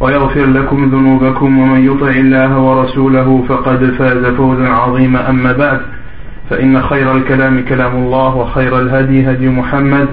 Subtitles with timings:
[0.00, 5.30] ويغفر لكم ذنوبكم ومن يطع الله ورسوله فقد فاز فوزا عظيما.
[5.30, 5.80] أما بعد
[6.50, 10.08] فإن خير الكلام كلام الله وخير الهدي هدي محمد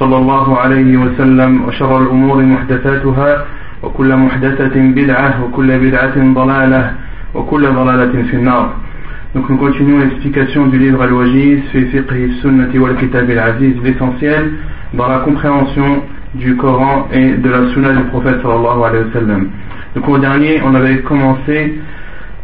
[0.00, 3.44] صلى الله عليه وسلم وشر الأمور محدثاتها
[3.82, 6.92] وكل محدثة بدعة وكل بدعة ضلالة
[7.34, 8.66] وكل ضلالة في النار.
[9.34, 12.12] Donc nous continuons l'explication du livre Al-Wajiz, fi fiqh
[12.42, 14.52] sunnati wal kitab al-aziz, l'essentiel
[14.92, 16.02] dans la compréhension
[16.34, 19.50] du Coran et de la sunna du prophète sallallahu alayhi wa sallam.
[19.94, 21.78] Donc au dernier, on avait commencé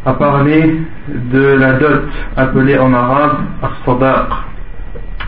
[0.05, 4.27] à parler de la dot appelée en arabe as-sadaq.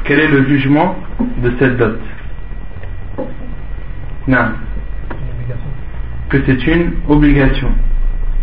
[0.03, 0.95] Quel est le jugement
[1.37, 1.99] de cette dot?
[4.27, 4.51] Non.
[6.29, 7.69] Que c'est une obligation.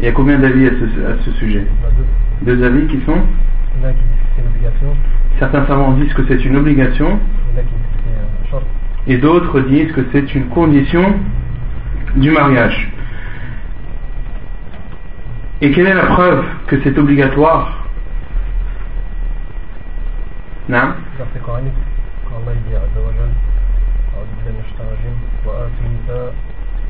[0.01, 1.67] Il y a combien d'avis à ce, à ce sujet?
[2.43, 3.19] Deux avis qui sont?
[5.39, 7.19] Certains savants disent que c'est une obligation
[9.08, 9.56] il y en a qui disent que c'est un short.
[9.56, 11.14] et d'autres disent que c'est une condition
[12.16, 12.92] du mariage.
[15.62, 17.86] Et quelle est la preuve que c'est obligatoire
[20.70, 21.74] Non Verset coranique,
[22.26, 23.30] quand Allah il dit Azza wa Jal,
[24.14, 26.34] أعوذ بالله من الشيطان الرجيم وآتوا النساء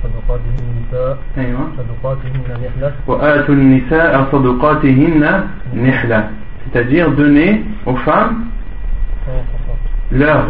[0.03, 1.71] صدقاتهن النساء أيوة.
[1.77, 5.43] صدقاتهن نحلة وآتوا النساء صدقاتهن
[5.75, 6.29] نحلة
[6.73, 8.45] c'est-à-dire donner aux femmes
[10.12, 10.46] leur,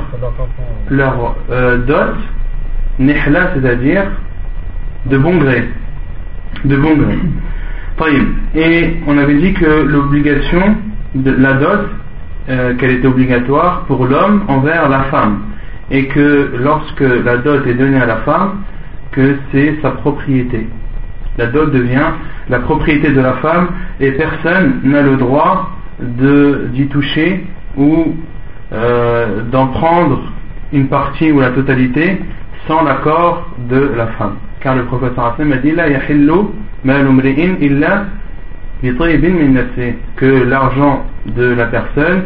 [0.90, 2.16] leur euh, dot,
[2.98, 4.04] nihla, c'est-à-dire
[5.06, 5.68] de bon gré.
[6.64, 7.18] De bon gré.
[8.54, 10.76] Et on avait dit que l'obligation
[11.14, 11.80] de la dot,
[12.48, 15.40] euh, qu'elle était obligatoire pour l'homme envers la femme.
[15.90, 18.62] Et que lorsque la dot est donnée à la femme,
[19.10, 20.68] que c'est sa propriété.
[21.38, 22.10] La dot devient
[22.48, 23.68] la propriété de la femme
[24.00, 25.70] et personne n'a le droit
[26.00, 27.44] d'y toucher
[27.76, 28.16] ou
[28.70, 30.20] euh, d'en prendre
[30.74, 32.20] une partie ou la totalité
[32.66, 34.36] sans l'accord de la femme.
[34.60, 36.48] Car le professeur Hassan a dit La yahillu
[36.84, 38.04] malumri'in illa
[40.16, 42.24] que l'argent de la personne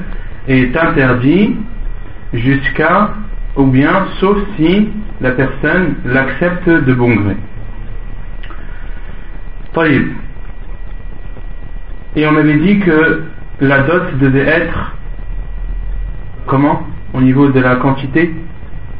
[0.48, 1.56] est interdit
[2.34, 3.10] jusqu'à
[3.54, 4.88] ou bien sauf si
[5.20, 7.36] la personne l'accepte de bon gré.
[12.16, 13.22] Et on avait dit que
[13.60, 14.92] la dot devait être
[16.46, 16.82] comment
[17.14, 18.34] au niveau de la quantité?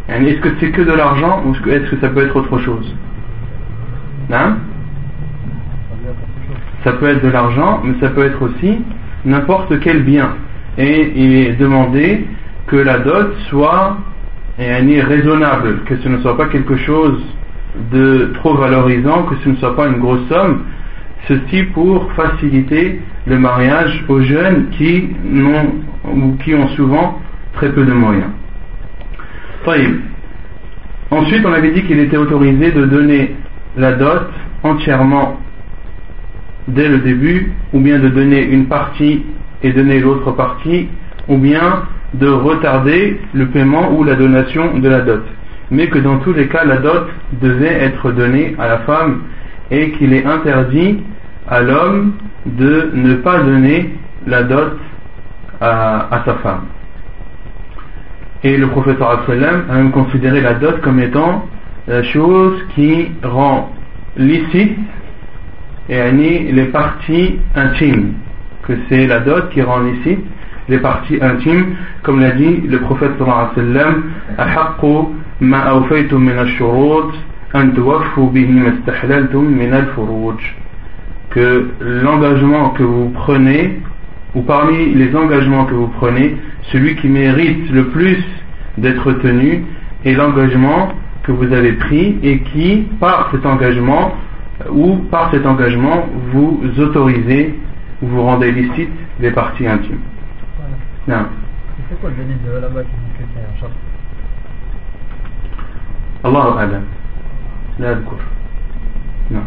[0.09, 2.95] Est-ce que c'est que de l'argent ou est-ce que ça peut être autre chose?
[4.31, 4.57] Hein?
[6.85, 8.79] Ça peut être de l'argent, mais ça peut être aussi
[9.25, 10.35] n'importe quel bien.
[10.79, 12.27] Et il est demandé
[12.67, 13.99] que la dot soit
[14.59, 17.23] yani, raisonnable, que ce ne soit pas quelque chose
[17.93, 20.63] de trop valorisant, que ce ne soit pas une grosse somme,
[21.29, 25.73] ceci pour faciliter le mariage aux jeunes qui n'ont
[26.05, 27.21] ou qui ont souvent
[27.55, 28.31] très peu de moyens.
[31.11, 33.37] Ensuite, on avait dit qu'il était autorisé de donner
[33.77, 34.29] la dot
[34.63, 35.39] entièrement
[36.69, 39.23] dès le début, ou bien de donner une partie
[39.63, 40.89] et donner l'autre partie,
[41.29, 41.83] ou bien
[42.15, 45.23] de retarder le paiement ou la donation de la dot.
[45.71, 47.09] Mais que dans tous les cas, la dot
[47.41, 49.23] devait être donnée à la femme
[49.71, 51.03] et qu'il est interdit
[51.49, 52.13] à l'homme
[52.47, 53.91] de ne pas donner
[54.27, 54.79] la dot
[55.61, 56.63] à, à sa femme.
[58.45, 61.47] Et le prophète a même considéré la dot comme étant
[61.87, 63.71] la chose qui rend
[64.17, 64.77] licite
[65.89, 68.15] et les parties intimes.
[68.67, 70.21] Que c'est la dot qui rend licite
[70.69, 74.03] les parties intimes, comme l'a dit le prophète sallallahu alayhi
[74.39, 74.83] wa sallam,
[81.31, 83.81] que l'engagement que vous prenez
[84.35, 86.37] ou parmi les engagements que vous prenez,
[86.73, 88.23] celui qui mérite le plus
[88.79, 89.65] d'être tenu
[90.05, 90.93] est l'engagement
[91.23, 94.15] que vous avez pris et qui, par cet engagement,
[94.71, 97.59] ou par cet engagement, vous autorisez,
[98.01, 98.91] ou vous rendez licite
[99.21, 100.01] les parties intimes.
[101.07, 101.29] Voilà.
[101.89, 103.73] C'est quoi le délit de là-bas qui dit que c'est un short
[106.25, 106.83] Allah Adam.
[109.31, 109.41] Non.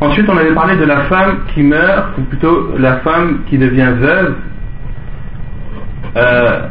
[0.00, 3.92] Ensuite, on avait parlé de la femme qui meurt, ou plutôt la femme qui devient
[3.96, 4.34] veuve
[6.16, 6.68] euh,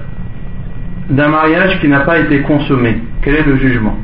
[1.11, 3.01] d'un mariage qui n'a pas été consommé.
[3.21, 3.95] Quel est le jugement?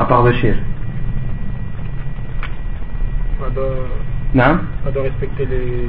[0.00, 0.54] À part de Elle
[3.54, 3.64] doit,
[4.34, 4.58] non?
[4.86, 5.88] elle doit respecter les,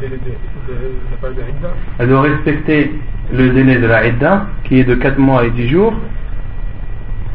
[0.00, 0.32] délais de,
[1.22, 1.68] la de Idda.
[1.98, 2.92] Elle doit respecter
[3.32, 5.94] le délai de la Idda, qui est de 4 mois et 10 jours.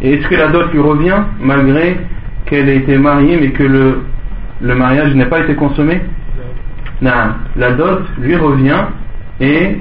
[0.01, 1.97] Et est-ce que la dot lui revient malgré
[2.49, 4.01] qu'elle ait été mariée mais que le,
[4.61, 6.01] le mariage n'ait pas été consommé
[7.01, 7.33] Non.
[7.55, 8.85] La dot lui revient
[9.39, 9.77] et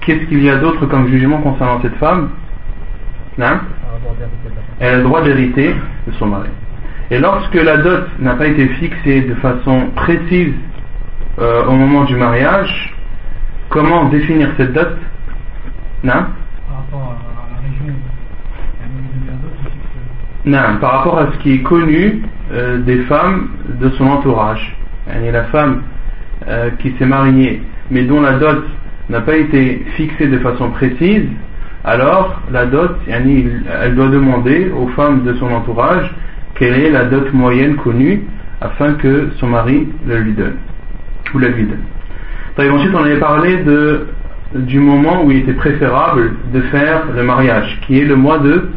[0.00, 2.30] qu'est-ce qu'il y a d'autre comme jugement concernant cette femme
[3.36, 3.58] Non
[4.80, 5.74] Elle a le droit d'hériter
[6.06, 6.48] de son mari.
[7.10, 10.54] Et lorsque la dot n'a pas été fixée de façon précise
[11.38, 12.94] euh, au moment du mariage,
[13.68, 14.96] comment définir cette dot
[16.04, 17.94] Non Par rapport à la région
[20.44, 22.22] non, par rapport à ce qui est connu
[22.52, 23.48] euh, des femmes
[23.80, 24.76] de son entourage.
[25.08, 25.82] Elle est la femme
[26.48, 28.64] euh, qui s'est mariée, mais dont la dot
[29.08, 31.26] n'a pas été fixée de façon précise,
[31.84, 36.12] alors la dot, elle doit demander aux femmes de son entourage
[36.56, 38.22] quelle est la dot moyenne connue
[38.60, 40.56] afin que son mari le lui donne
[41.34, 42.72] ou la lui donne.
[42.74, 43.58] ensuite, on avait parlé
[44.54, 48.70] du moment où il était préférable de faire le mariage, qui est le mois de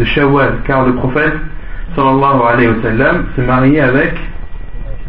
[0.00, 1.34] de Shawwal, car le prophète
[1.94, 4.14] sallallahu alayhi wa sallam s'est marié avec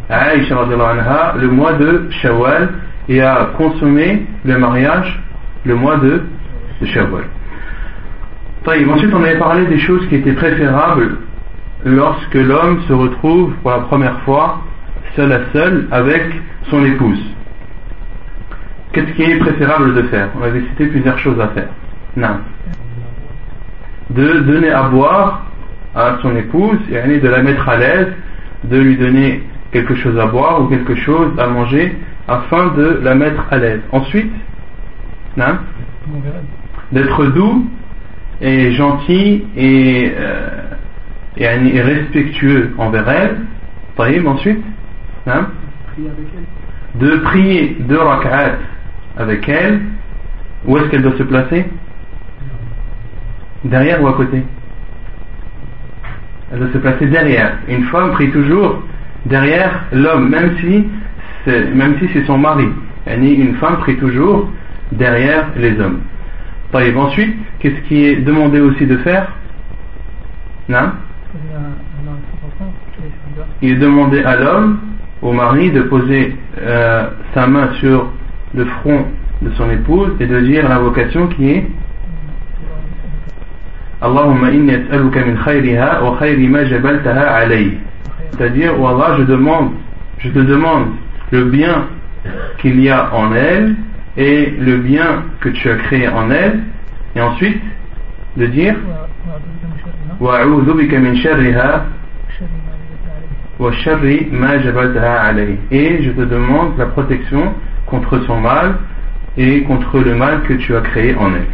[0.10, 2.70] Aïcha anha le mois de Shawwal
[3.08, 5.24] et a consommé le mariage
[5.64, 6.24] le mois de,
[6.82, 7.24] de Shawwal.
[8.68, 11.18] Ensuite, on avait parlé des choses qui étaient préférables
[11.86, 14.60] lorsque l'homme se retrouve pour la première fois
[15.16, 16.24] seul à seul avec
[16.70, 17.24] son épouse.
[18.92, 20.30] Qu'est-ce qui est préférable de faire?
[20.38, 21.70] On avait cité plusieurs choses à faire.
[24.16, 25.46] De donner à boire
[25.96, 28.08] à son épouse, et de la mettre à l'aise,
[28.64, 31.98] de lui donner quelque chose à boire ou quelque chose à manger
[32.28, 33.82] afin de la mettre à l'aise.
[33.92, 34.32] Ensuite,
[35.40, 35.60] hein,
[36.92, 37.68] d'être doux
[38.42, 40.48] et gentil et, euh,
[41.38, 44.28] respectueux envers elle.
[44.28, 44.64] ensuite,
[45.28, 45.48] hein,
[46.96, 48.58] de prier deux rak'at
[49.18, 49.82] avec elle.
[50.66, 51.66] Où est-ce qu'elle doit se placer?
[53.64, 54.44] Derrière ou à côté
[56.52, 57.58] Elle doit se placer derrière.
[57.68, 58.84] Une femme prie toujours
[59.26, 60.88] derrière l'homme, même si
[61.46, 62.68] c'est, même si c'est son mari.
[63.08, 64.50] Une femme prie toujours
[64.92, 66.02] derrière les hommes.
[66.74, 69.28] ensuite, qu'est-ce qui est demandé aussi de faire
[70.68, 70.92] Non
[73.62, 74.80] Il est demandé à l'homme,
[75.22, 78.12] au mari, de poser euh, sa main sur
[78.54, 79.06] le front
[79.42, 81.68] de son épouse et de dire l'invocation qui est
[84.02, 87.78] Allahumma inni as'aluka min khayriha wa khayri ma jabaltaha alayh.
[88.32, 89.72] C'est-à-dire, oh Allah, je demande,
[90.20, 90.88] je te demande
[91.32, 91.86] le bien
[92.58, 93.76] qu'il y a en elle
[94.18, 96.62] et le bien que tu as créé en elle.
[97.16, 97.62] Et ensuite,
[98.38, 98.76] de dire,
[105.72, 107.54] et je te demande la protection
[107.86, 108.76] contre son mal
[109.38, 111.46] et contre le mal que tu as créé en elle.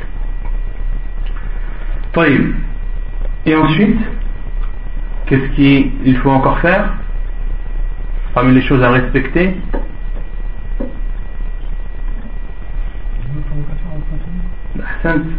[3.46, 4.00] Et ensuite,
[5.26, 6.94] qu'est-ce qu'il faut encore faire
[8.34, 9.56] Parmi les choses à respecter?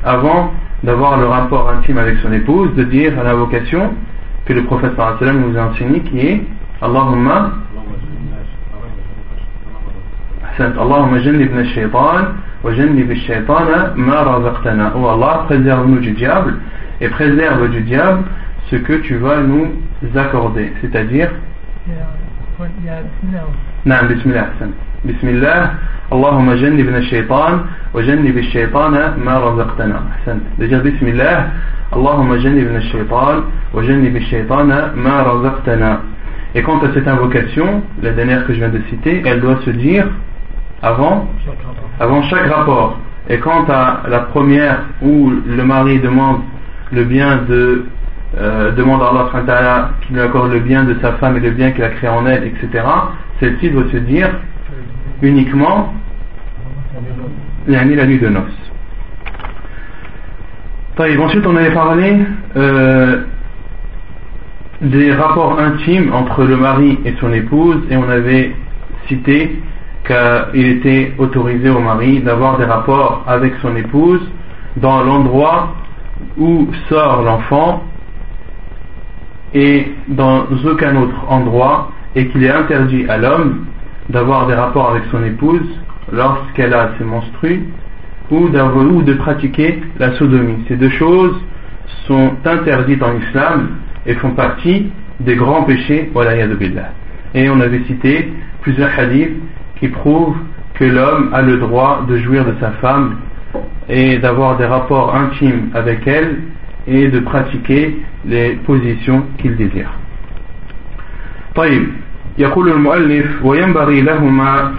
[0.04, 3.92] Avant d'avoir le rapport intime avec son épouse, de dire à la vocation
[4.44, 6.42] que le prophète nous a enseigné qui est
[6.80, 7.52] Allahumma
[10.58, 11.18] Allahumma
[12.57, 14.93] jannibna shaytan wa jannib shaytana ma razaqtana.
[14.95, 16.55] Oh Allah, préserve-nous du diable
[17.01, 18.23] et préserve du diable
[18.69, 19.71] ce que tu vas nous
[20.15, 20.71] accorder.
[20.81, 21.29] C'est-à-dire
[23.85, 24.71] نعم بسم الله أحسن
[25.05, 25.59] بسم الله
[26.13, 27.53] اللهم جنبنا الشيطان
[27.93, 28.93] وجنب الشيطان
[29.25, 31.37] ما رزقتنا أحسنت dire بسم الله
[31.97, 35.99] اللهم جنبنا الشيطان وجنب الشيطان ما رزقتنا
[36.55, 39.71] Et quant à cette invocation, la dernière que je viens de citer, elle doit se
[39.71, 40.05] dire
[40.83, 41.27] avant,
[42.00, 42.98] avant chaque rapport.
[43.28, 46.40] Et quant à la première où le mari demande
[46.92, 47.84] le bien de
[48.36, 51.70] euh, demande à Allah qu'il lui accorde le bien de sa femme et le bien
[51.72, 52.84] qu'il a créé en elle, etc.
[53.40, 54.28] Celle-ci doit se dire
[55.22, 55.94] uniquement
[57.66, 58.68] la nuit de noces.
[60.98, 62.18] Ensuite, on avait parlé
[62.56, 63.22] euh,
[64.80, 68.54] des rapports intimes entre le mari et son épouse et on avait
[69.06, 69.58] cité
[70.08, 74.20] qu'il était autorisé au mari d'avoir des rapports avec son épouse
[74.76, 75.74] dans l'endroit
[76.36, 77.84] où sort l'enfant
[79.54, 83.66] et dans aucun autre endroit et qu'il est interdit à l'homme
[84.08, 85.68] d'avoir des rapports avec son épouse
[86.12, 87.62] lorsqu'elle a ses menstrues
[88.30, 90.64] ou, de pratiquer la sodomie.
[90.68, 91.36] Ces deux choses
[92.06, 93.68] sont interdites en islam
[94.06, 96.10] et font partie des grands péchés,
[97.34, 99.36] Et on avait cité plusieurs hadiths
[99.79, 100.37] qui prouvent
[100.75, 103.17] que l'homme a le droit de jouir de sa femme
[103.89, 106.39] et d'avoir des rapports intimes avec elle
[106.87, 109.89] et de pratiquer les positions qu'il désire.
[111.55, 111.87] طيب
[112.37, 114.71] يقول المؤلف وينبغي لهما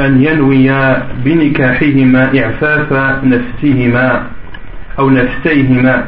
[0.00, 2.92] أن ينويا بنكاحهما إعفاف
[3.24, 4.26] نفسهما
[4.98, 6.04] أو نفسيهما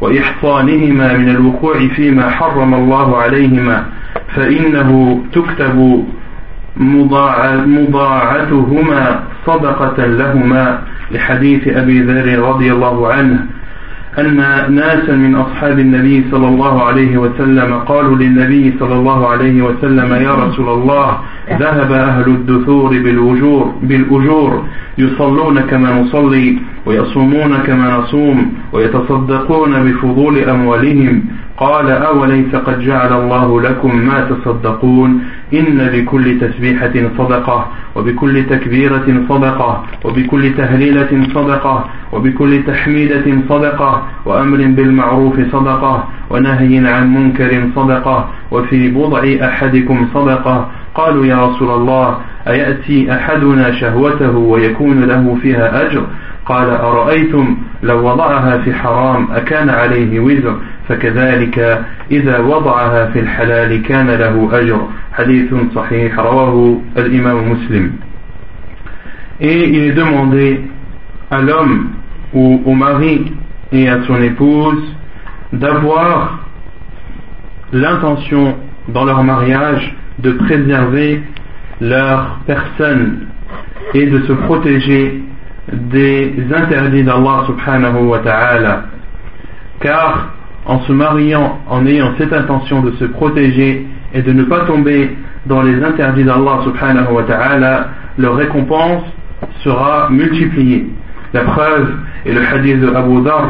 [0.00, 3.86] وإحصانهما من الوقوع فيما حرم الله عليهما
[4.34, 6.06] فإنه تكتب
[7.67, 10.79] مضاعتهما صدقة لهما
[11.11, 13.45] لحديث أبي ذر رضي الله عنه.
[14.19, 14.35] أن
[14.75, 20.35] ناسا من أصحاب النبي صلى الله عليه وسلم قالوا للنبي صلى الله عليه وسلم يا
[20.35, 21.17] رسول الله
[21.49, 24.63] ذهب أهل الدثور بالأجور, بالأجور
[24.97, 31.23] يصلون كما نصلي ويصومون كما نصوم ويتصدقون بفضول أموالهم.
[31.57, 35.21] قال أوليس قد جعل الله لكم ما تصدقون؟
[35.53, 45.39] إن لكل تسبيحة صدقة وبكل تكبيرة صدقة وبكل تهليلة صدقة وبكل تحميدة صدقة وأمر بالمعروف
[45.51, 50.69] صدقة ونهي عن منكر صدقة وفي بضع أحدكم صدقة.
[50.95, 56.03] قالوا يا رسول الله أيأتي أحدنا شهوته ويكون له فيها أجر؟
[56.45, 60.55] قال أرأيتم لو وضعها في حرام أكان عليه وزر؟
[60.88, 67.92] فكذلك إذا وضعها في الحلال كان له أجر حديث صحيح رواه الإمام مسلم
[69.40, 70.60] Et il est demandé
[71.30, 71.90] à l'homme
[72.32, 73.32] ou au mari
[73.72, 74.82] et à son épouse
[75.52, 76.38] d'avoir
[77.72, 78.56] l'intention
[78.88, 81.22] dans leur mariage de préserver
[81.80, 83.26] leur personne
[83.94, 85.22] et de se protéger
[85.72, 88.84] des interdits d'Allah subhanahu wa ta'ala.
[89.80, 90.32] Car
[90.67, 95.15] en se mariant, en ayant cette intention de se protéger et de ne pas tomber
[95.45, 99.03] dans les interdits d'Allah subhanahu wa ta'ala, leur récompense
[99.63, 100.87] sera multipliée.
[101.33, 101.89] La preuve
[102.25, 103.47] est le hadith de Abu Dhar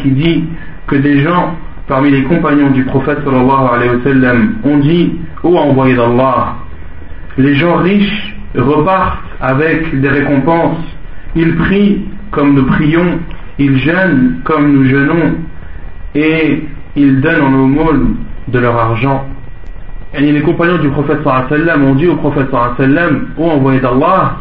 [0.00, 0.44] qui dit
[0.86, 1.54] que des gens
[1.86, 6.56] parmi les compagnons du prophète sallallahu alayhi wa ont dit Ô envoyé d'Allah,
[7.38, 10.84] les gens riches repartent avec des récompenses,
[11.34, 13.18] ils prient comme nous prions,
[13.58, 15.34] ils jeûnent comme nous jeûnons,
[16.14, 16.64] et
[16.96, 18.16] ils donnent en aumône
[18.48, 19.26] de leur argent.
[20.14, 24.36] Et les compagnons du prophète sallam ont dit au prophète sallam, ô envoyé d'Allah,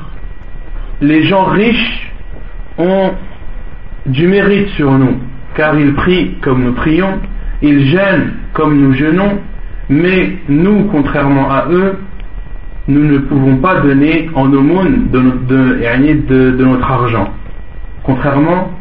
[1.02, 2.12] les gens riches
[2.78, 3.12] ont
[4.06, 5.18] du mérite sur nous,
[5.56, 7.20] car ils prient comme nous prions,
[7.62, 9.40] ils jeûnent comme nous jeûnons,
[9.90, 11.98] mais nous, contrairement à eux,
[12.88, 17.30] nous ne pouvons pas donner en aumône de notre argent.
[18.04, 18.72] Contrairement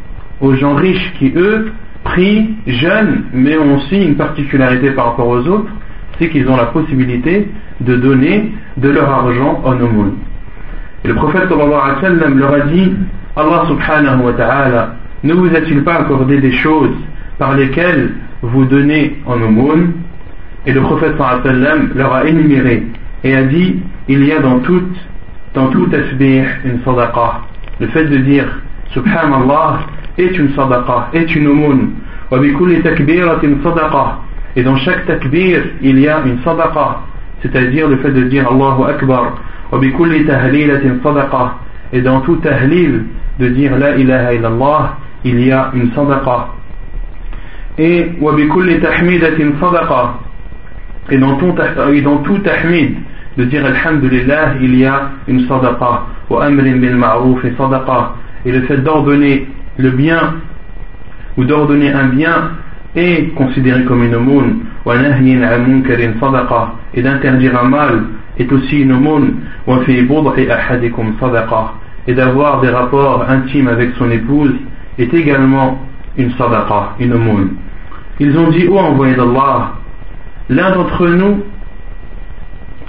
[0.40, 1.72] aux gens riches qui, eux,
[2.06, 5.70] prient, jeûnent, mais ont aussi une particularité par rapport aux autres,
[6.18, 7.48] c'est qu'ils ont la possibilité
[7.80, 10.14] de donner de leur argent en aumône.
[11.04, 12.92] Et le prophète sallallahu leur a dit
[13.36, 14.94] Allah subhanahu wa ta'ala
[15.24, 16.94] ne vous a-t-il pas accordé des choses
[17.38, 19.92] par lesquelles vous donnez en aumône?
[20.66, 22.86] Et le prophète sallallahu leur a énuméré
[23.24, 23.76] et a dit
[24.08, 24.82] il y a dans tout
[25.54, 27.40] dans tout tasbih une sadaqa
[27.80, 28.46] le fait de dire
[28.92, 29.80] subhanallah
[30.18, 31.90] est une sadaqa est une aumône
[34.56, 37.00] et dans chaque takbir il y a une sadaqa
[37.42, 39.34] c'est-à-dire le fait de dire Allahu Akbar
[41.92, 43.04] et dans tout tahlil
[43.38, 46.48] de dire la ilaha illallah il y a une sadaqa
[47.78, 48.10] et
[51.10, 51.54] et dans tout,
[52.02, 52.96] dans tout tahmid
[53.36, 56.02] de dire Alhamdulillah, il y a une sadaqa.
[58.44, 59.46] Et le fait d'ordonner
[59.78, 60.34] le bien
[61.36, 62.50] ou d'ordonner un bien
[62.94, 64.60] est considéré comme une aumône.
[66.94, 68.04] Et d'interdire un mal
[68.38, 69.34] est aussi une aumône.
[72.06, 74.54] Et d'avoir des rapports intimes avec son épouse
[74.98, 75.78] est également
[76.16, 77.50] une sadaqa, une aumône.
[78.18, 79.72] Ils ont dit, ô envoyé d'Allah,
[80.48, 81.42] l'un d'entre nous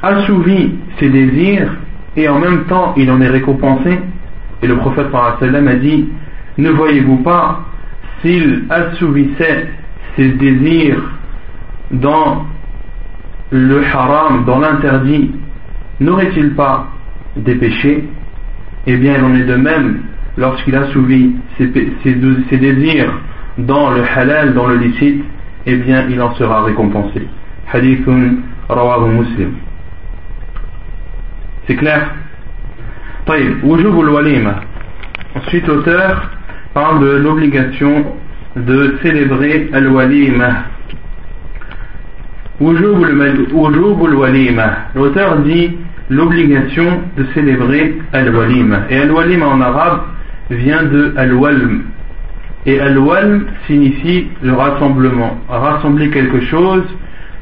[0.01, 1.70] assouvit ses désirs
[2.15, 4.00] et en même temps il en est récompensé.
[4.62, 6.08] Et le prophète a dit
[6.57, 7.61] Ne voyez-vous pas
[8.21, 9.69] s'il assouvissait
[10.15, 11.01] ses désirs
[11.91, 12.45] dans
[13.51, 15.31] le haram, dans l'interdit,
[15.99, 16.87] n'aurait-il pas
[17.35, 18.09] des péchés?
[18.87, 20.01] Eh bien, il en est de même
[20.37, 23.13] lorsqu'il assouvit ses, désirs
[23.57, 25.23] dans le halal, dans le licite,
[25.65, 27.27] eh bien il en sera récompensé.
[27.71, 28.37] Hadithun
[28.69, 29.53] rawahu muslim.
[31.67, 32.13] C'est clair?
[35.35, 36.37] Ensuite, l'auteur
[37.00, 38.05] de l'obligation
[38.55, 40.63] de célébrer al-walima.
[44.96, 45.77] L'auteur dit
[46.10, 48.81] l'obligation de célébrer al-walima.
[48.89, 50.01] Et al-walima en arabe
[50.51, 51.84] vient de al-walm.
[52.65, 56.84] Et al-walm signifie le rassemblement, rassembler quelque chose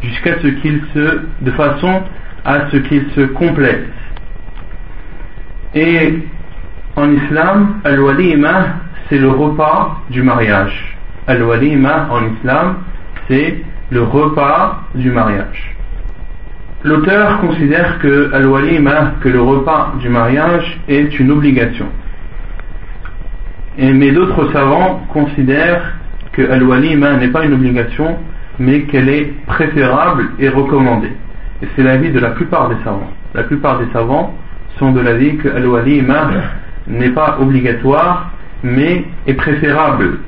[0.01, 2.03] jusqu'à ce qu'il se, de façon
[2.45, 3.87] à ce qu'il se complète.
[5.73, 6.19] Et
[6.95, 8.67] en islam, al-walima,
[9.09, 10.97] c'est le repas du mariage.
[11.27, 12.75] Al-walima en islam,
[13.27, 15.75] c'est le repas du mariage.
[16.83, 21.87] L'auteur considère que al-walima, que le repas du mariage est une obligation.
[23.77, 25.95] Mais d'autres savants considèrent
[26.31, 28.17] que al-walima n'est pas une obligation,
[28.57, 31.11] mais qu'elle est préférable et recommandée.
[31.61, 33.11] Et c'est l'avis de la plupart des savants.
[33.33, 34.33] La plupart des savants
[34.77, 36.29] sont de l'avis que al-walima
[36.86, 38.30] n'est pas obligatoire,
[38.62, 40.18] mais est préférable.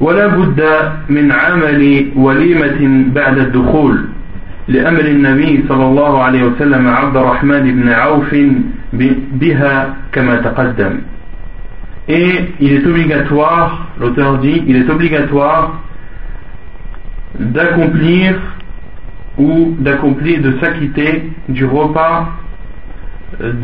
[0.00, 0.62] ولا بد
[1.10, 2.80] من عمل وليمة
[3.14, 4.04] بعد الدخول
[4.68, 8.34] لأمر النبي صلى الله عليه وسلم عبد الرحمن بن عوف
[9.42, 11.00] بها كما تقدم
[12.08, 15.82] et il est obligatoire, l'auteur dit, il est obligatoire
[17.38, 18.34] d'accomplir
[19.36, 22.41] ou d'accomplir, de s'acquitter du repas euh,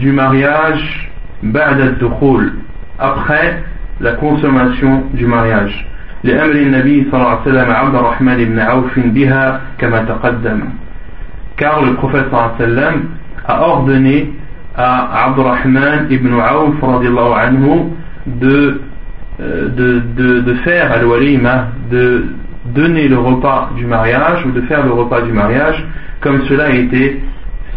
[0.01, 1.11] du mariage
[1.43, 2.53] ba'da dukhul,
[2.99, 3.63] après
[4.01, 5.87] la consommation du mariage.
[6.25, 10.61] لأمر النبي صلى الله عليه وسلم عبد الرحمن بن عوف بها كما تقدم
[11.59, 13.03] car le prophète صلى الله عليه وسلم
[13.47, 14.33] a ordonné
[14.77, 17.93] à Abdurrahman ibn Auf anhu
[18.27, 18.81] de,
[19.41, 22.27] euh, de, de, de faire al-walima, de
[22.65, 25.85] donner le repas du mariage ou de faire le repas du mariage
[26.21, 27.21] comme cela a été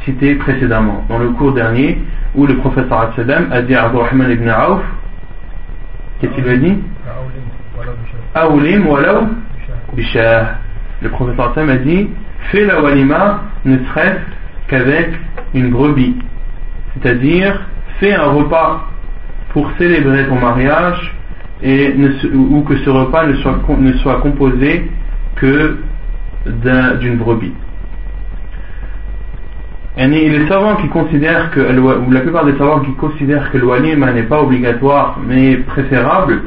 [0.05, 1.99] cité précédemment dans le cours dernier
[2.35, 4.83] où le prophète a dit à Abdurrahman ibn Auf
[6.21, 6.79] qu'est-ce qu'il lui a dit
[8.35, 9.27] Aoulim walaw
[9.95, 10.57] bishah
[11.03, 12.09] le prophète a dit
[12.51, 15.11] fais la walima ne serait-ce qu'avec
[15.55, 16.17] une brebis.
[16.95, 17.61] C'est-à-dire
[17.99, 18.89] fais un repas
[19.51, 21.15] pour célébrer ton mariage
[21.63, 21.95] et
[22.33, 24.91] ou que ce repas ne soit, ne soit composé
[25.37, 25.79] que
[26.47, 27.53] d'une brebis.
[29.97, 34.23] Les savants qui considèrent que, la plupart des savants qui considèrent que le walima n'est
[34.23, 36.41] pas obligatoire mais préférable,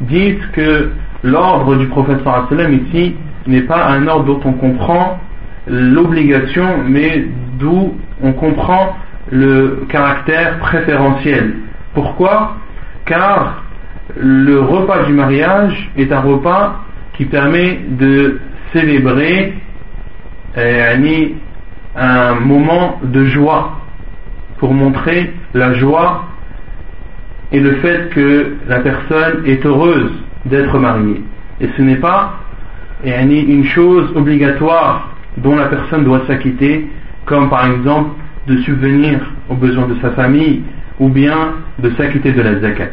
[0.00, 0.90] disent que
[1.24, 5.18] l'ordre du prophète sallam ici n'est pas un ordre dont on comprend
[5.66, 7.26] l'obligation, mais
[7.58, 8.96] d'où on comprend
[9.30, 11.54] le caractère préférentiel.
[11.94, 12.56] Pourquoi?
[13.06, 13.64] Car
[14.16, 16.80] le repas du mariage est un repas
[17.14, 18.40] qui permet de
[18.72, 19.54] célébrer
[21.96, 23.80] un moment de joie
[24.58, 26.24] pour montrer la joie
[27.52, 30.12] et le fait que la personne est heureuse
[30.46, 31.22] d'être mariée.
[31.60, 32.40] Et ce n'est pas
[33.04, 36.88] une chose obligatoire dont la personne doit s'acquitter,
[37.26, 38.10] comme par exemple
[38.46, 40.62] de subvenir aux besoins de sa famille
[40.98, 42.90] ou bien de s'acquitter de la zakat.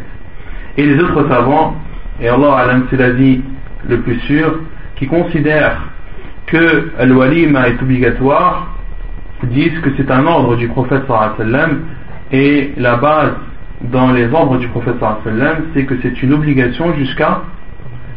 [0.77, 1.75] Et les autres savants,
[2.19, 4.59] et Allah alam c'est le plus sûr,
[4.95, 5.81] qui considèrent
[6.45, 8.67] que al-walima est obligatoire,
[9.44, 11.02] disent que c'est un ordre du prophète
[11.36, 11.80] sallam
[12.32, 13.32] et la base
[13.82, 17.42] dans les ordres du prophète sallam c'est que c'est une obligation jusqu'à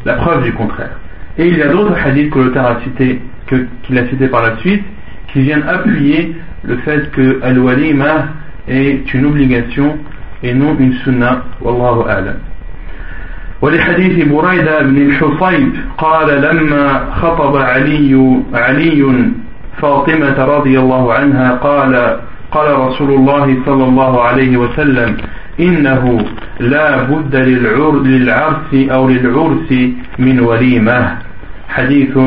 [0.05, 0.97] la preuve du contraire.
[1.37, 4.57] Et il y a d'autres hadiths que l'auteur a cité, qu'il a cité par la
[4.57, 4.83] suite,
[5.31, 8.27] qui viennent appuyer le fait que al-walima
[8.67, 9.97] est une obligation
[10.43, 12.37] et non une sunna wallahu a'lam
[13.61, 19.31] ولحديث بريدة بن الحصيب قال لما خطب علي علي
[19.82, 22.20] فاطمة رضي الله عنها قال
[22.52, 25.16] قال رسول الله صلى الله عليه وسلم
[25.60, 26.26] إنه
[26.60, 29.72] لا بد للعرس أو للعرس
[30.18, 31.18] من وليمة.
[31.68, 32.18] حديث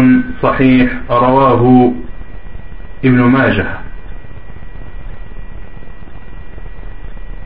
[0.41, 1.93] صحيح رواه
[3.05, 3.67] ابن ماجه.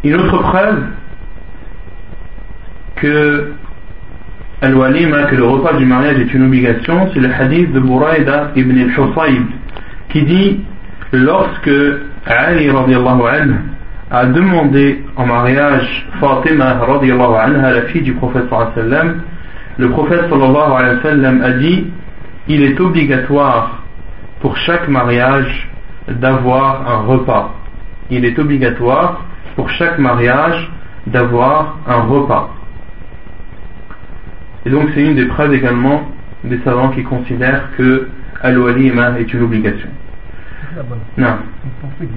[0.04, 0.84] Une autre preuve
[2.96, 3.54] que
[4.64, 9.46] le repas du mariage est une obligation, c'est le hadith de Buraïda ibn al-Husayb,
[10.12, 10.62] qui dit
[11.12, 11.70] lorsque
[12.26, 13.56] Ali anhu
[14.10, 18.46] a demandé en mariage Fatima anha, la fille du prophète
[18.76, 19.22] sallam,
[19.78, 21.88] le prophète sallallahu alayhi wa sallam a dit
[22.48, 23.84] il est obligatoire
[24.42, 25.70] pour chaque mariage
[26.10, 27.54] d'avoir un repas.
[28.10, 29.22] Il est obligatoire
[29.56, 30.70] pour chaque mariage
[31.08, 32.50] d'avoir un repas.
[34.66, 36.02] Et donc c'est une des preuves également
[36.44, 38.10] des savants qui considèrent que
[38.42, 39.90] Al-Walima est une obligation.
[41.18, 41.38] Non.
[41.82, 42.08] Pour ceux.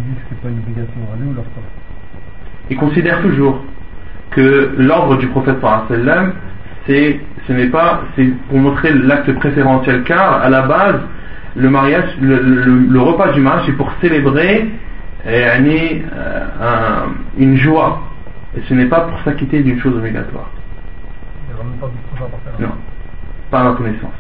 [2.70, 3.62] Ils considèrent toujours
[4.30, 5.56] que l'ordre du prophète
[5.88, 6.32] sallam,
[6.86, 11.00] c'est ce n'est pas c'est pour montrer l'acte préférentiel car à la base
[11.56, 14.70] le mariage le, repas du mariage c'est pour célébrer
[15.26, 17.06] et, euh,
[17.38, 18.00] une joie
[18.56, 20.50] et ce n'est pas pour s'acquitter d'une chose obligatoire.
[21.50, 22.72] Il Non,
[23.50, 24.10] pas à ma connaissance.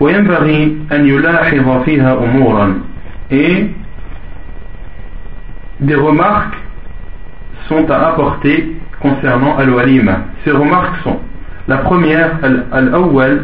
[0.00, 2.74] وينبغي أن يلاحظ فيها أمورا.
[3.30, 3.66] Et
[5.80, 6.56] des remarques
[7.68, 10.18] sont à apporter concernant Al-Walima.
[10.44, 11.18] Ces remarques sont
[11.68, 13.40] la première, al- الأول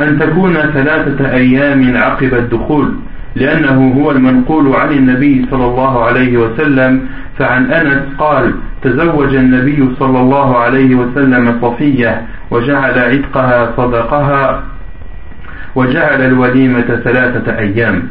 [0.00, 2.94] أن تكون ثلاثة أيام عقب الدخول
[3.36, 7.00] لأنه هو المنقول عن النبي صلى الله عليه وسلم.
[7.38, 14.62] فعن أنس قال تزوج النبي صلى الله عليه وسلم صفية وجعل عتقها صدقها.
[15.75, 18.03] وجعل الوليمة ثلاثة أيام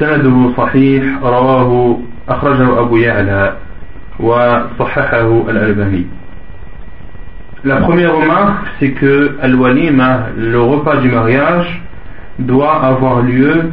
[0.00, 3.56] سنده صحيح رواه أخرجه أبو يعلى
[4.20, 6.06] وصححه الألباني
[7.66, 11.80] La première remarque, c'est que Al-Walima, le repas du mariage,
[12.38, 13.72] doit avoir lieu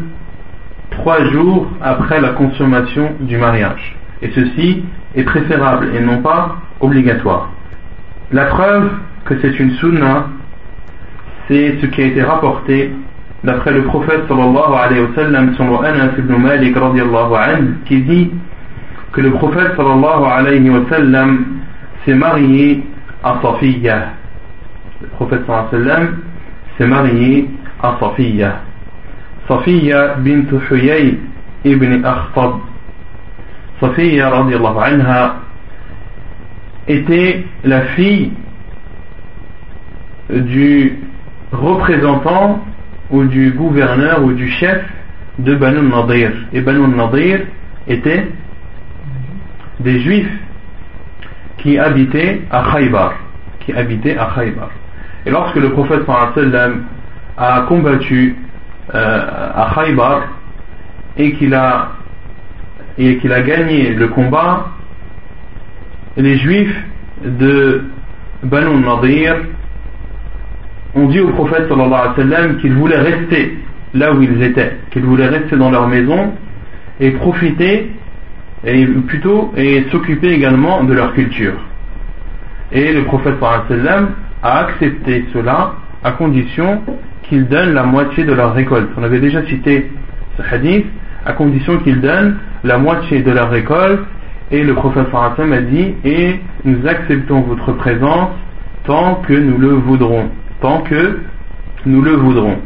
[0.91, 3.97] trois jours après la consommation du mariage.
[4.21, 7.49] Et ceci est préférable et non pas obligatoire.
[8.31, 8.91] La preuve
[9.25, 10.27] que c'est une sunna,
[11.48, 12.92] c'est ce qui a été rapporté
[13.44, 18.30] d'après le prophète sallallahu alayhi wa sallam selon Anas ibn Malik radiallahu anhu qui dit
[19.12, 21.44] que le prophète sallallahu alayhi wa sallam
[22.04, 22.82] s'est marié
[23.22, 24.12] à Safiya.
[25.02, 26.16] Le prophète sallallahu alayhi wa sallam
[26.78, 27.48] s'est marié
[27.82, 28.60] à Safiya.
[29.48, 31.18] Safiya bint Huyay
[31.64, 32.54] ibn Akhtab.
[33.80, 35.36] Safiya radiallahu anha
[36.88, 38.32] était la fille
[40.30, 40.98] du
[41.52, 42.64] représentant
[43.10, 44.82] ou du gouverneur ou du chef
[45.38, 46.32] de Banu Nadir.
[46.52, 47.40] Et Banu Nadir
[47.86, 48.28] étaient
[49.80, 50.32] des juifs
[51.58, 53.14] qui habitaient à Khaybar.
[53.60, 54.70] Qui habitaient à Khaybar.
[55.24, 56.02] Et lorsque le prophète
[56.34, 56.84] sallam
[57.36, 58.36] a combattu
[58.94, 60.22] euh, à Khaybar
[61.16, 61.92] et qu'il a
[62.98, 64.68] et qu'il a gagné le combat,
[66.16, 66.74] les juifs
[67.22, 67.84] de
[68.42, 69.36] Banu Nadir
[70.96, 73.58] ont dit au prophète sallallahu alayhi wa qu'ils voulaient rester
[73.94, 76.32] là où ils étaient, qu'ils voulaient rester dans leur maison
[77.00, 77.90] et profiter
[78.64, 81.54] et plutôt et s'occuper également de leur culture.
[82.72, 84.08] Et le prophète sallallahu alayhi wa
[84.42, 86.80] a accepté cela à condition
[87.24, 88.88] qu'ils donnent la moitié de leur récolte.
[88.96, 89.90] On avait déjà cité
[90.38, 90.86] ce hadith
[91.26, 94.00] à condition qu'ils donnent la moitié de leur récolte
[94.50, 98.30] et le prophète sallallahu alayhi wa a dit et nous acceptons votre présence
[98.84, 101.20] tant que nous le voudrons tant que
[101.84, 102.58] nous le voudrons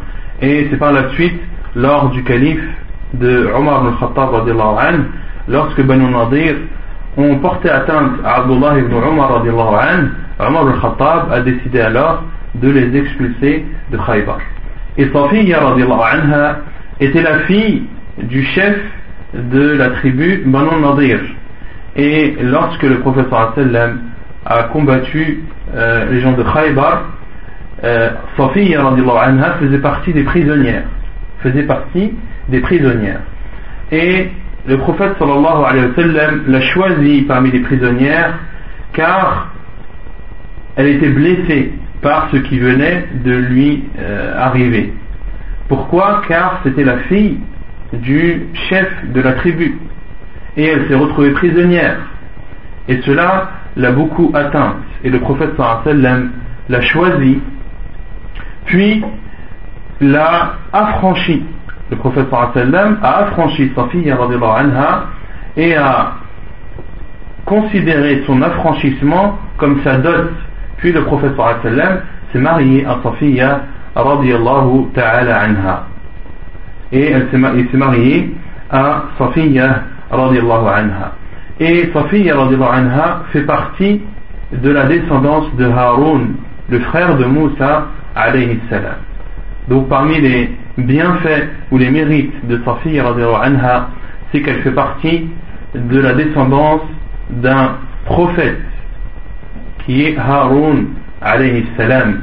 [0.42, 1.38] et c'est par la suite
[1.74, 2.64] lors du calife
[3.14, 5.05] de Omar al-Khattab radiallahu anhu,
[5.48, 6.57] lorsque Banu Nadir
[7.16, 12.22] ont porté atteinte à Abdullah ibn Omar anhu, Omar al-Khattab a décidé alors
[12.55, 14.38] de les expulser de Khaybar.
[14.96, 16.57] Et Safiya anha
[17.00, 17.85] était la fille
[18.22, 18.79] du chef
[19.35, 21.20] de la tribu Banu Nadir.
[21.96, 23.03] Et lorsque le
[23.57, 24.00] sallam
[24.46, 25.40] a combattu
[25.74, 27.03] euh, les gens de Khaybar,
[27.85, 30.85] euh, radiallahu anha faisait partie des prisonnières.
[31.43, 32.12] Faisait partie
[32.49, 33.21] des prisonnières.
[33.93, 34.29] Et
[34.66, 38.35] le prophète sallallahu alayhi wa sallam l'a choisie parmi les prisonnières
[38.93, 39.49] car
[40.77, 44.93] elle était blessée par ce qui venait de lui euh, arriver.
[45.69, 46.23] Pourquoi?
[46.29, 47.38] Car c'était la fille
[47.93, 49.79] du chef de la tribu.
[50.57, 51.99] Et elle s'est retrouvée prisonnière.
[52.88, 54.77] Et cela l'a beaucoup atteinte.
[55.05, 56.31] Et le prophète sallallahu alayhi wa sallam
[56.69, 57.40] l'a choisie,
[58.66, 59.03] puis
[60.01, 61.42] l'a affranchie.
[61.90, 65.07] Le prophète sallam a affranchi Safiya radiallahu anha
[65.57, 66.14] et a
[67.44, 70.31] considéré son affranchissement comme sa dot.
[70.79, 72.01] Puis le prophète sallam
[72.33, 73.62] s'est marié à Safiya
[73.96, 75.87] radiallahu ta'ala anha.
[76.92, 78.35] Et il s'est marié
[78.70, 81.12] à Safiya radiallahu anha.
[81.59, 84.01] Et Safiya radiallahu anha fait partie
[84.53, 86.35] de la descendance de Haroun,
[86.68, 88.96] le frère de Moussa alayhi salam.
[89.68, 93.88] Donc parmi les bienfaits ou les mérites de Safiya radiallahu anha,
[94.33, 95.29] c'est qu'elle fait partie
[95.75, 96.83] de la descendance
[97.31, 98.61] d'un prophète
[99.85, 100.88] qui est Haroun
[101.20, 102.23] alayhi salam.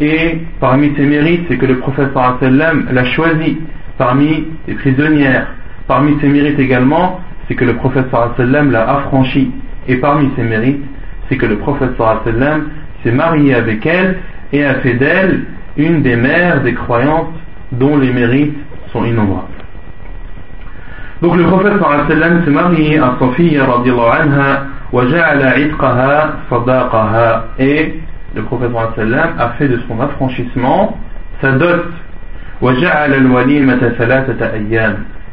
[0.00, 2.08] Et parmi ses mérites, c'est que le prophète
[2.40, 3.58] sallam l'a choisi
[3.98, 5.48] parmi les prisonnières.
[5.86, 9.52] Parmi ses mérites également, c'est que le prophète sallam l'a affranchi.
[9.88, 10.82] Et parmi ses mérites,
[11.28, 12.68] c'est que le prophète sallam
[13.02, 14.18] s'est marié avec elle
[14.52, 15.44] et a fait d'elle
[15.76, 17.32] une des mères des croyantes
[17.72, 18.56] dont les mérites
[18.92, 19.46] sont innombrables.
[21.22, 21.74] Donc le prophète
[22.08, 25.04] sallam s'est marié à Safiya anha wa
[27.58, 28.00] et
[28.34, 30.96] le prophète sallam a fait de son affranchissement
[31.40, 31.84] sa dot.
[32.60, 32.72] Wa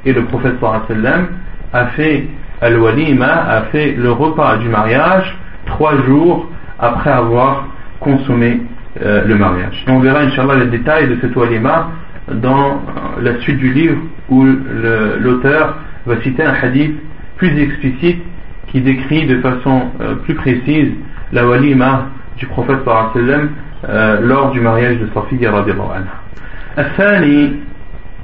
[0.06, 0.56] et le prophète
[0.88, 1.28] sallam
[1.74, 2.28] a fait
[2.62, 6.48] al-walima a fait le repas du mariage trois jours
[6.80, 7.68] après avoir
[8.00, 8.62] consommé
[9.02, 9.84] euh, le mariage.
[9.88, 11.90] Et on verra, Inch'Allah, les détails de cette walima
[12.32, 13.98] dans euh, la suite du livre
[14.30, 16.96] où l'auteur va citer un hadith
[17.38, 18.22] plus explicite
[18.68, 20.92] qui décrit de façon euh, plus précise
[21.32, 22.08] la walima
[22.38, 22.80] du prophète
[23.14, 23.50] sallam
[23.88, 25.64] euh, lors du mariage de sa fille anha.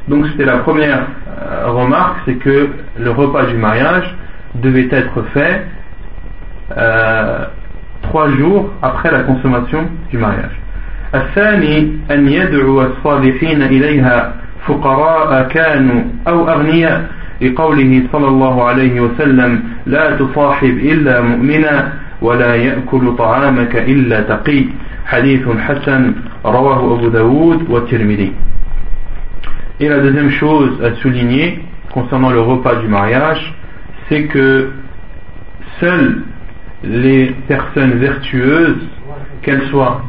[0.08, 1.08] donc c'était la première
[1.66, 4.16] remarque, c'est que le repas du mariage
[4.56, 5.66] devait être fait
[8.02, 10.63] trois jours après la consommation du mariage.
[11.16, 14.34] الثاني أن يدعو الصالحين إليها
[14.68, 17.10] فقراء كانوا أو أغنياء
[17.42, 24.66] لقوله صلى الله عليه وسلم لا تصاحب إلا مؤمنا ولا يأكل طعامك إلا تقي
[25.06, 26.14] حديث حسن
[26.46, 28.32] رواه أبو داود والترمذي.
[29.80, 31.60] Et la deuxième chose à souligner
[31.92, 33.54] concernant le repas du mariage,
[34.08, 34.70] c'est que
[35.80, 36.22] seules
[36.84, 38.88] les personnes vertueuses
[39.44, 40.02] qu'elles soient,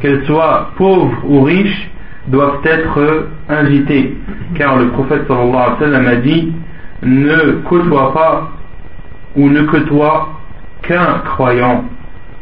[0.00, 1.90] qu'elles soient pauvres ou riches,
[2.26, 4.16] doivent être invitées.
[4.54, 6.52] Car le prophète sallallahu alayhi wa sallam a dit
[7.02, 8.50] ne côtoie pas
[9.36, 10.28] ou ne côtoie
[10.82, 11.84] qu'un croyant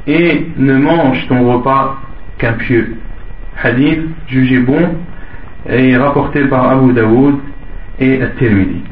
[0.07, 1.97] et ne mange ton repas
[2.38, 2.97] qu'un pieux.
[3.62, 4.97] Hadith jugé bon
[5.68, 7.37] et rapporté par Abu Daoud
[8.01, 8.83] et At-Tirmidhi.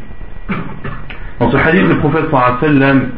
[1.38, 3.08] Dans ce hadith, le prophète sallallahu alayhi wa sallam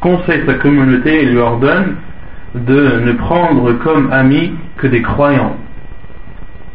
[0.00, 1.96] conseille sa communauté et lui ordonne
[2.54, 5.56] de ne prendre comme ami que des croyants.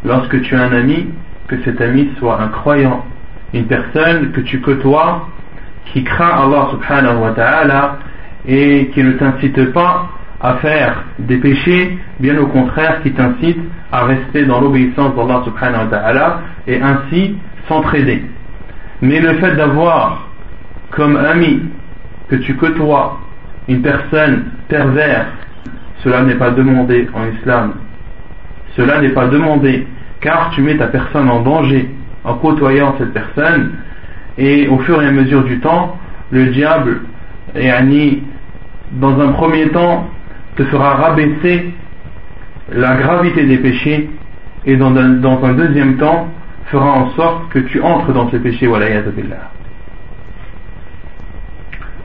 [0.06, 1.08] Lorsque tu as un ami,
[1.48, 3.06] que cet ami soit un croyant,
[3.54, 5.28] une personne que tu côtoies,
[5.86, 7.98] qui craint Allah subhanahu wa ta'ala
[8.48, 10.10] et qui ne t'incite pas
[10.42, 13.60] à faire des péchés, bien au contraire qui t'incite
[13.92, 18.24] à rester dans l'obéissance d'Allah subhanahu wa ta'ala et ainsi s'entraider.
[19.02, 20.28] Mais le fait d'avoir
[20.92, 21.62] comme ami
[22.30, 23.20] que tu côtoies
[23.68, 25.28] une personne perverse
[26.04, 27.74] cela n'est pas demandé en islam.
[28.76, 29.88] Cela n'est pas demandé
[30.22, 31.90] car tu mets ta personne en danger
[32.24, 33.74] en côtoyant cette personne
[34.38, 35.98] et au fur et à mesure du temps,
[36.32, 37.02] le diable,
[38.94, 40.10] dans un premier temps,
[40.56, 41.74] te fera rabaisser
[42.72, 44.10] la gravité des péchés
[44.66, 46.28] et dans un, dans un deuxième temps
[46.68, 48.68] fera en sorte que tu entres dans ces péchés.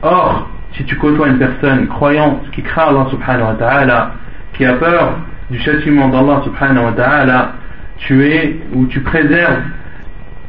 [0.01, 4.11] Or, si tu côtoies une personne croyante qui craint Allah subhanahu wa ta'ala,
[4.53, 5.17] qui a peur
[5.49, 7.53] du châtiment d'Allah subhanahu wa ta'ala,
[7.97, 9.63] tu es ou tu préserves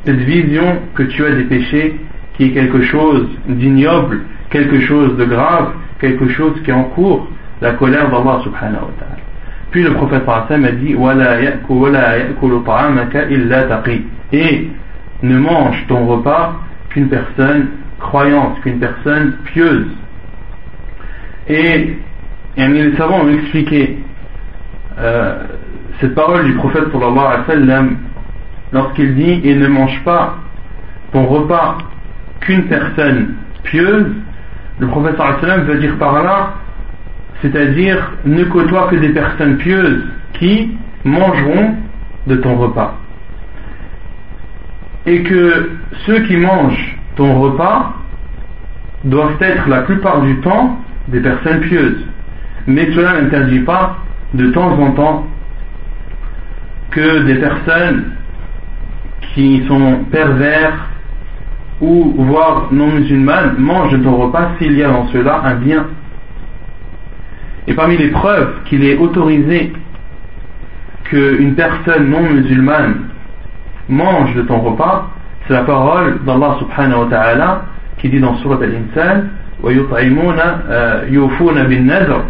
[0.04, 2.00] cette vision que tu as des péchés
[2.34, 7.28] qui est quelque chose d'ignoble, quelque chose de grave, quelque chose qui encourt
[7.60, 9.16] la colère d'Allah subhanahu wa ta'ala.
[9.70, 10.96] Puis le prophète sallam a dit
[14.32, 14.70] Et
[15.22, 16.54] ne mange ton repas
[16.90, 17.68] qu'une personne
[18.00, 19.86] croyante, qu'une personne pieuse.
[21.50, 21.96] Et,
[22.56, 23.98] les savants ont expliqué
[25.00, 25.42] euh,
[26.00, 27.82] cette parole du prophète sallallahu alayhi wa
[28.72, 30.36] lorsqu'il dit et ne mange pas
[31.12, 31.78] ton repas
[32.40, 33.34] qu'une personne
[33.64, 34.06] pieuse,
[34.78, 36.54] le prophète sallallahu alayhi veut dire par là,
[37.42, 41.74] c'est-à-dire ne côtoie que des personnes pieuses qui mangeront
[42.28, 42.94] de ton repas.
[45.04, 45.70] Et que
[46.06, 47.94] ceux qui mangent ton repas
[49.02, 50.78] doivent être la plupart du temps
[51.10, 52.04] des personnes pieuses.
[52.66, 53.96] Mais cela n'interdit pas
[54.34, 55.26] de temps en temps
[56.90, 58.12] que des personnes
[59.34, 60.72] qui sont pervers
[61.80, 65.86] ou voire non musulmanes mangent ton repas s'il y a dans cela un bien.
[67.66, 69.72] Et parmi les preuves qu'il est autorisé
[71.04, 73.08] qu'une personne non musulmane
[73.88, 75.10] mange de ton repas,
[75.46, 77.62] c'est la parole d'Allah subhanahu wa ta'ala
[77.98, 79.24] qui dit dans Surat al-Insan
[79.62, 80.38] ويطعمون
[81.08, 82.22] يوفون بالنذر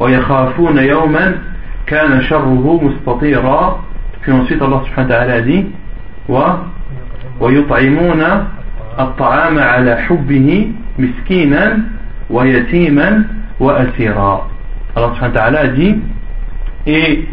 [0.00, 1.34] ويخافون يوما
[1.86, 3.84] كان شره مستطيرا.
[4.26, 5.66] Ensuite Allah subhanahu wa ta'ala dit
[6.28, 6.40] و
[7.40, 8.22] ويطعمون
[9.00, 11.78] الطعام على حبه مسكينا
[12.30, 13.24] ويتيما
[13.60, 14.48] وأسيرا.
[14.96, 15.96] Allah subhanahu wa ta'ala dit
[16.86, 17.28] et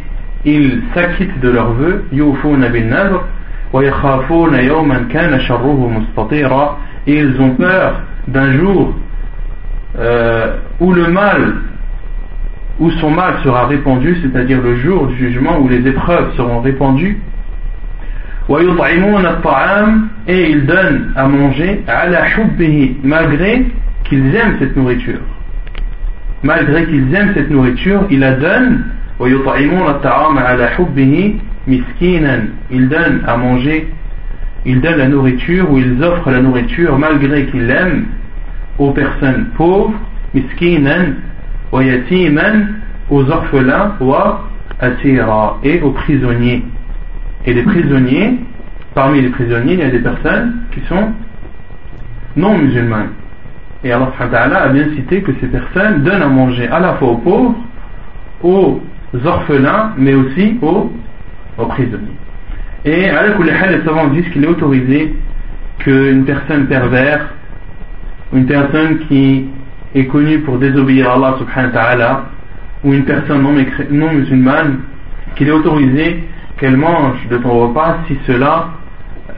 [0.45, 3.21] ils s'acquittent de leurs vœux يوفون بالنذر
[3.73, 6.77] ويخافون يوما كان شره مستطيرا.
[7.07, 8.93] Ils ont peur d'un jour
[9.97, 11.55] euh, où le mal,
[12.79, 17.19] où son mal sera répandu, c'est-à-dire le jour du jugement où les épreuves seront répandues,
[20.27, 21.83] et ils donnent à manger
[23.03, 23.65] malgré
[24.05, 25.19] qu'ils aiment cette nourriture.
[26.43, 28.83] Malgré qu'ils aiment cette nourriture, ils la donnent.
[29.19, 29.37] Ils
[32.89, 33.87] donnent à manger,
[34.65, 38.05] ils donnent la nourriture ou ils offrent la nourriture malgré qu'ils l'aiment
[38.81, 39.93] aux personnes pauvres,
[40.33, 41.13] miskinan,
[41.71, 42.67] wa yatiman,
[43.09, 43.93] aux orphelins,
[45.63, 46.63] et aux prisonniers.
[47.45, 48.39] Et les prisonniers,
[48.95, 51.11] parmi les prisonniers, il y a des personnes qui sont
[52.35, 53.11] non musulmanes.
[53.83, 54.11] Et Allah
[54.63, 57.55] a bien cité que ces personnes donnent à manger à la fois aux pauvres,
[58.41, 58.81] aux
[59.23, 60.91] orphelins, mais aussi aux,
[61.67, 62.17] prisonniers.
[62.85, 65.15] Et à la les savants disent qu'il est autorisé
[65.79, 67.25] qu'une personne perverse
[68.33, 69.45] une personne qui
[69.93, 72.23] est connue pour désobéir à Allah subhanahu wa ta'ala,
[72.83, 73.41] ou une personne
[73.91, 74.79] non, musulmane,
[75.35, 76.23] qu'il est autorisé
[76.57, 78.69] qu'elle mange de ton repas si cela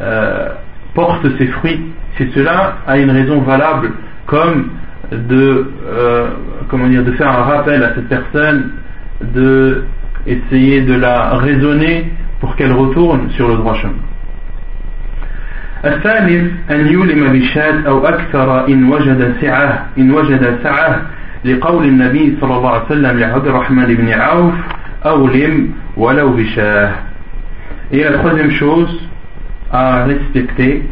[0.02, 0.50] euh,
[0.94, 1.82] porte ses fruits,
[2.18, 3.92] si cela a une raison valable,
[4.26, 4.70] comme
[5.12, 6.28] de, euh,
[6.70, 8.72] comment dire, de faire un rappel à cette personne,
[9.22, 9.84] de
[10.26, 13.94] de la raisonner pour qu'elle retourne sur le droit chemin.
[15.85, 21.03] الثالث أن يولم بشاة أو أكثر إن وجد سعة إن وجد سعة
[21.45, 24.55] لقول النبي صلى الله عليه وسلم لعبد الرحمن بن عوف
[25.07, 26.91] أولم ولو بشاه
[27.91, 29.01] Et la troisième chose
[29.73, 30.83] à respecter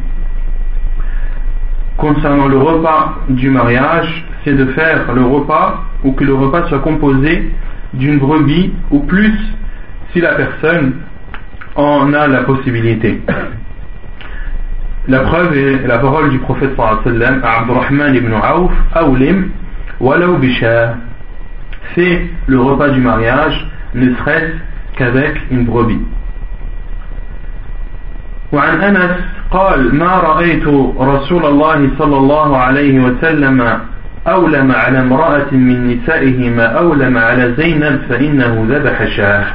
[1.98, 6.78] concernant le repas du mariage, c'est de faire le repas ou que le repas soit
[6.78, 7.50] composé
[7.92, 9.34] d'une brebis ou plus
[10.12, 10.94] si la personne
[11.74, 13.20] en a la possibilité.
[15.07, 16.71] La preuve est la parole du prophète
[17.03, 19.49] sallam à Abdurrahman ibn Auf, Awlim,
[19.99, 20.95] Walau Bishah.
[21.95, 25.99] C'est le repas du mariage, ne serait-ce qu'avec une brebis.
[28.51, 29.11] وعن أنس
[29.51, 30.67] قال ما رأيت
[30.99, 33.79] رسول الله صلى الله عليه وسلم
[34.27, 39.45] أولم على امرأة من نسائه ما أولم على زينب فإنه ذبح شاه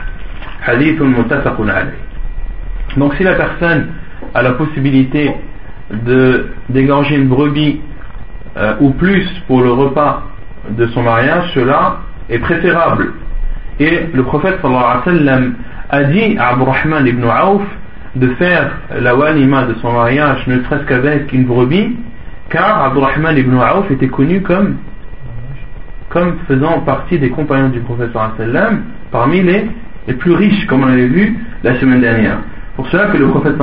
[0.63, 2.07] حديث متفق عليه
[2.97, 3.89] Donc si la personne
[4.35, 5.33] a la possibilité
[5.91, 7.81] de d'égorger une brebis
[8.57, 10.23] euh, ou plus pour le repas
[10.71, 13.13] de son mariage, cela est préférable.
[13.79, 15.53] Et le prophète alayhi
[15.91, 17.63] a dit à Rahman ibn Auf
[18.17, 21.97] de faire la walima de son mariage ne serait-ce qu'avec une brebis,
[22.49, 24.77] car Rahman ibn Auf était connu comme,
[26.09, 28.11] comme faisant partie des compagnons du prophète
[29.13, 29.67] parmi les,
[30.09, 32.39] les plus riches, comme on l'avait vu la semaine dernière.
[32.77, 33.57] Pour cela que le prophète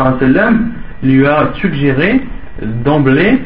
[1.04, 2.21] lui a suggéré
[2.62, 3.39] d'emblée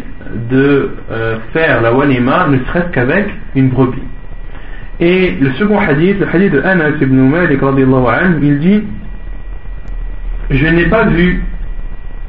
[0.50, 4.02] de euh, faire la walima ne serait-ce qu'avec une brebis.
[5.00, 7.60] Et le second hadith, le hadith de Anas ibn Malik
[8.42, 8.84] il dit
[10.50, 11.44] Je n'ai pas vu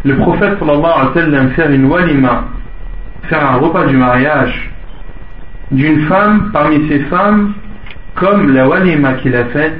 [0.04, 2.44] le prophète sallallahu alayhi wa faire une walima,
[3.24, 4.70] faire un repas du mariage
[5.70, 7.52] d'une femme parmi ses femmes
[8.14, 9.78] comme la walima qu'il a faite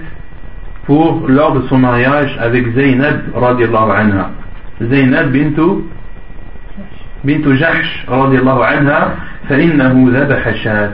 [0.87, 4.31] pour lors de son mariage avec Zainab radiallahu anha.
[4.81, 5.85] Zainab bintu
[7.23, 9.15] bintu Jahsh radiallahu anha
[9.49, 10.91] فإنه ذبح شات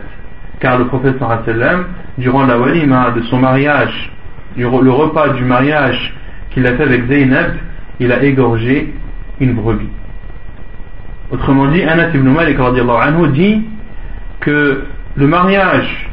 [0.60, 1.16] car le prophète
[1.46, 1.86] sallam
[2.18, 4.12] durant la walima de son mariage
[4.58, 6.14] le repas du mariage
[6.52, 7.54] qu'il a fait avec Zainab
[8.00, 8.94] il a égorgé
[9.40, 9.90] une brebis
[11.32, 13.66] autrement dit Anas ibn Malik anhu dit
[14.42, 14.84] que
[15.16, 16.10] le mariage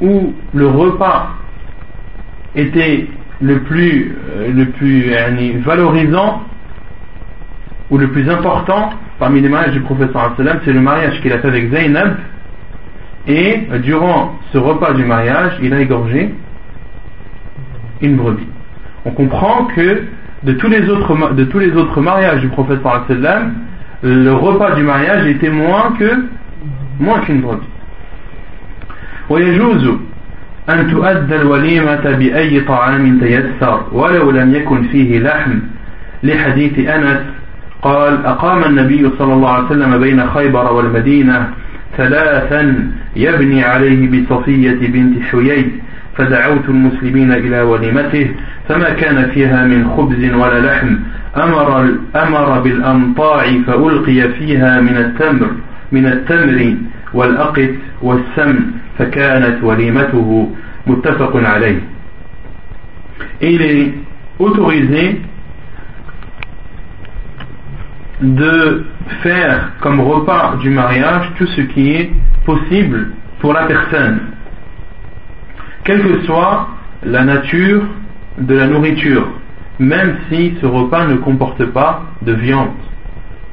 [0.00, 1.30] ou le repas
[2.55, 3.07] était
[3.41, 5.11] le plus, euh, le plus
[5.59, 6.43] valorisant
[7.89, 10.11] ou le plus important parmi les mariages du prophète
[10.65, 12.17] c'est le mariage qu'il a fait avec Zainab
[13.27, 16.33] et durant ce repas du mariage il a égorgé
[18.01, 18.47] une brebis.
[19.05, 20.03] On comprend que
[20.43, 22.79] de tous les autres, de tous les autres mariages du prophète
[24.03, 26.25] le repas du mariage était moins que
[26.99, 27.67] moins qu'une brebis
[30.73, 35.59] أن تؤدى الوليمة بأي طعام تيسر ولو لم يكن فيه لحم.
[36.23, 37.19] لحديث أنس
[37.81, 41.49] قال أقام النبي صلى الله عليه وسلم بين خيبر والمدينة
[41.97, 45.71] ثلاثا يبني عليه بصفية بنت حيي
[46.17, 48.31] فدعوت المسلمين إلى وليمته
[48.69, 50.95] فما كان فيها من خبز ولا لحم.
[51.37, 55.47] أمر, أمر بالأمطاع فألقي فيها من التمر
[55.91, 56.75] من التمر
[57.13, 57.69] والأقت
[58.01, 58.59] والسمن.
[58.98, 60.50] فكانت وليمته
[60.86, 61.80] متفق عليه
[63.40, 63.92] Et il est
[64.38, 65.20] autorisé
[68.20, 68.84] de
[69.22, 72.10] faire comme repas du mariage tout ce qui est
[72.44, 73.10] possible
[73.40, 74.20] pour la personne,
[75.84, 76.68] quelle que soit
[77.04, 77.82] la nature
[78.38, 79.28] de la nourriture,
[79.78, 82.70] même si ce repas ne comporte pas de viande.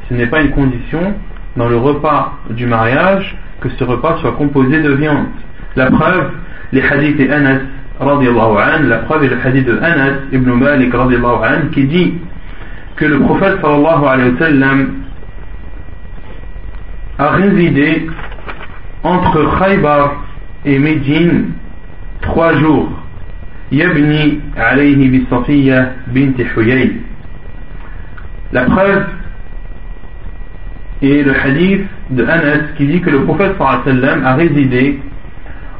[0.08, 1.16] Ce n'est pas une condition
[1.59, 5.27] dans le repas du mariage que ce repas soit composé de viande.
[5.75, 6.31] La preuve,
[6.73, 7.61] les hadiths d'Anas,
[8.01, 11.09] la preuve est le hadith de Anas ibn Malik an,
[11.73, 12.15] qui dit
[12.97, 14.89] que le prophète sallallahu alayhi wa sallam
[17.19, 18.07] a résidé
[19.03, 20.13] entre Khaybar
[20.65, 21.51] et Médine
[22.23, 22.89] trois jours.
[23.73, 25.27] Yabni alayhi bi
[26.07, 26.33] bint.
[28.53, 29.05] La preuve
[31.03, 33.53] est le hadith de Anas qui dit que le prophète
[33.85, 34.99] sallam a résidé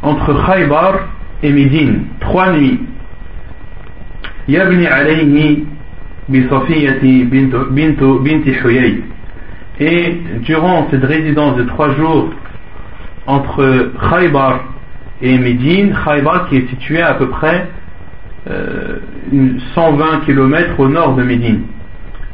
[0.03, 0.95] entre Khaybar
[1.43, 2.81] et Médine trois nuits.
[4.49, 5.67] Yabni alayhi
[6.29, 7.51] bi Safiyati bint
[8.65, 9.01] Huyay.
[9.81, 12.31] Et durant cette résidence de trois jours
[13.27, 14.61] entre Khaybar
[15.21, 17.69] et Médine, Khaybar qui est situé à peu près
[18.47, 21.63] 120 euh, km au nord de Médine.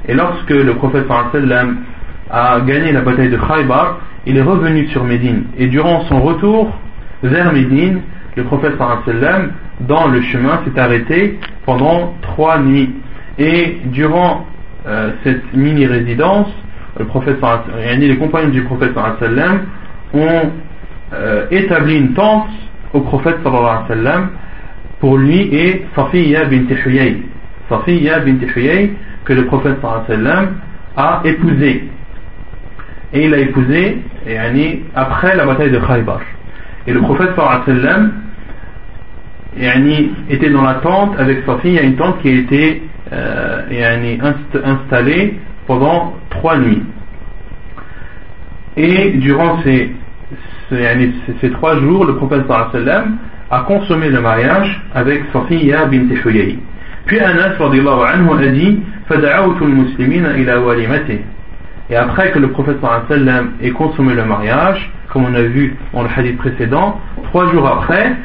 [0.06, 1.78] Et lorsque le prophète sallam
[2.30, 5.44] a gagné la bataille de Khaybar, il est revenu sur Médine.
[5.58, 6.72] Et durant son retour
[7.22, 8.00] vers Médine,
[8.36, 12.90] le prophète sallam dans le chemin s'est arrêté pendant trois nuits.
[13.38, 14.46] Et durant
[14.86, 16.48] euh, cette mini-résidence,
[16.98, 19.60] les compagnons du prophète sallam
[20.12, 20.50] ont
[21.12, 22.48] euh, établi une tente
[22.92, 24.30] au prophète sallam
[25.00, 27.22] pour lui et Safiya bint Huyay.
[27.68, 28.38] Safiya bint
[29.24, 29.76] que le prophète
[30.08, 30.54] sallam
[30.96, 31.88] a épousé.
[33.14, 33.98] Et il a épousé
[34.94, 36.20] après la bataille de Khaybar.
[36.86, 38.12] Et le prophète sallam
[40.28, 43.60] était dans la tente avec Safiya, une tente qui a été euh,
[44.64, 45.38] installée
[45.68, 46.82] pendant trois nuits.
[48.76, 49.92] Et durant ces
[51.52, 52.42] trois jours, le prophète
[52.72, 56.58] sallam a consommé le mariage avec Safiya bint Huyay.
[57.06, 58.80] Puis Anas anhu a dit
[61.90, 62.78] et après que le prophète
[63.08, 67.66] sallam ait consommé le mariage, comme on a vu dans le hadith précédent, trois jours
[67.66, 68.16] après,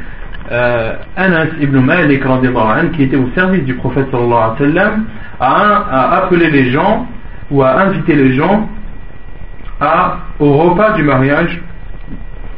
[0.51, 2.24] euh, Anas ibn Malik
[2.95, 5.03] qui était au service du prophète sallallahu
[5.39, 7.05] a, appelé les gens
[7.51, 8.68] ou a invité les gens
[10.39, 11.62] au repas du mariage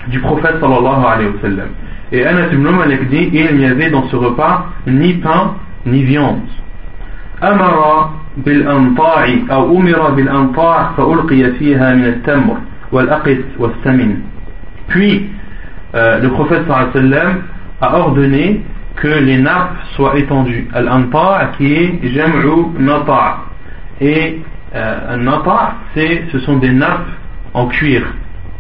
[0.08, 1.68] du prophète sallallahu alayhi wa sallam.
[2.12, 6.42] Et Anas ibn Malik dit, il n'y avait dans ce repas ni pain ni viande.
[7.42, 12.57] Amara بالأنطاع أو أمر بالأنطاع فألقي فيها من التمر
[12.93, 14.17] والأقط والسمن.
[14.89, 15.31] Puis
[15.95, 17.43] euh, le prophète sallallahu alayhi wa sallam
[17.81, 18.63] a ordonné
[18.97, 20.69] que les nappes soient étendues.
[20.75, 23.39] Al-Anta' qui est Jam'u Nata'
[24.01, 24.41] et
[24.75, 27.09] euh, Nata' ce sont des nappes
[27.55, 28.03] en cuir.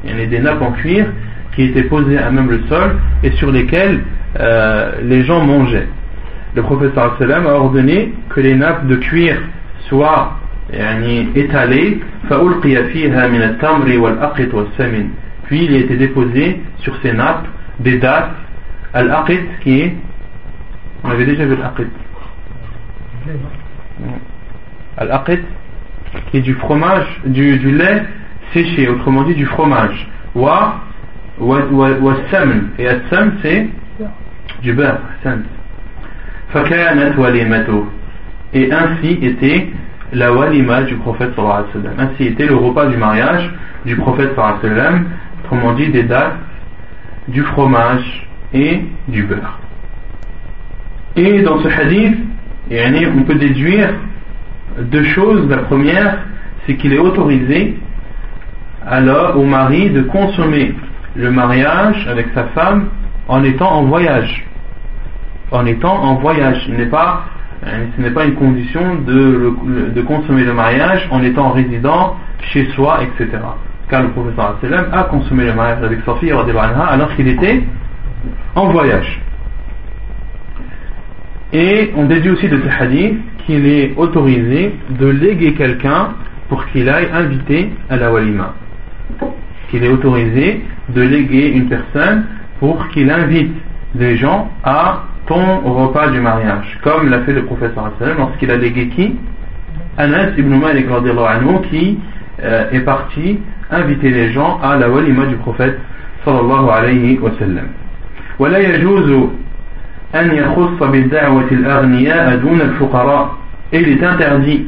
[0.05, 1.07] Il y a des nappes en cuir
[1.55, 4.03] qui étaient posées à même le sol et sur lesquelles
[4.39, 5.89] euh, les gens mangeaient.
[6.55, 9.41] Le professeur sallam a ordonné que les nappes de cuir
[9.89, 10.39] soient
[11.35, 12.01] étalées
[15.45, 17.47] puis il a été déposé sur ces nappes
[17.79, 18.33] des dates
[18.93, 19.95] al-aqit qui est
[21.05, 21.87] on avait déjà vu al-aqit
[24.97, 25.41] al-aqit
[26.31, 28.03] qui est du fromage du, du lait
[28.53, 30.81] séché autrement dit du fromage wa
[31.39, 33.69] والسمن et السمن c'est
[34.63, 35.01] du beurre
[36.55, 37.85] فكانت وليمته
[38.54, 39.70] et ainsi était
[40.14, 43.50] la walima du prophète sallallahu alayhi wa sallam ainsi était le repas du mariage
[43.86, 45.06] du prophète sallallahu alayhi wa sallam
[45.44, 46.36] autrement dit des dates
[47.28, 49.60] du fromage et du beurre
[51.16, 52.18] et dans ce hadith
[52.72, 53.94] on peut déduire
[54.80, 56.20] deux choses la première
[56.66, 57.78] c'est qu'il est autorisé
[58.88, 60.74] alors au mari de consommer
[61.16, 62.90] le mariage avec sa femme
[63.28, 64.46] en étant en voyage.
[65.52, 66.64] En étant en voyage.
[66.66, 67.26] Ce n'est pas,
[67.64, 72.16] ce n'est pas une condition de, consommer le mariage en étant résident
[72.52, 73.38] chez soi, etc.
[73.90, 74.58] Car le professeur
[74.92, 77.64] a consommé le mariage avec sa fille alors qu'il était
[78.56, 79.22] en voyage.
[81.54, 86.10] Et on déduit aussi de ce hadith qu'il est autorisé de léguer quelqu'un
[86.48, 88.54] pour qu'il aille inviter à la walima
[89.72, 92.26] qu'il est autorisé de léguer une personne
[92.60, 93.54] pour qu'il invite
[93.96, 98.89] les gens à ton repas du mariage, comme l'a fait le professeur lorsqu'il a légué
[98.89, 99.17] qui
[99.99, 100.87] Anas ibn Malik
[101.71, 101.99] qui
[102.43, 105.79] euh, est parti inviter les gens à la walima du prophète
[106.25, 107.69] sallallahu alayhi wa sallam.
[108.39, 109.29] ولا يجوز
[110.15, 113.37] أن يخص بالدعوة الأغنياء دون الفقراء
[113.73, 114.67] et il est interdit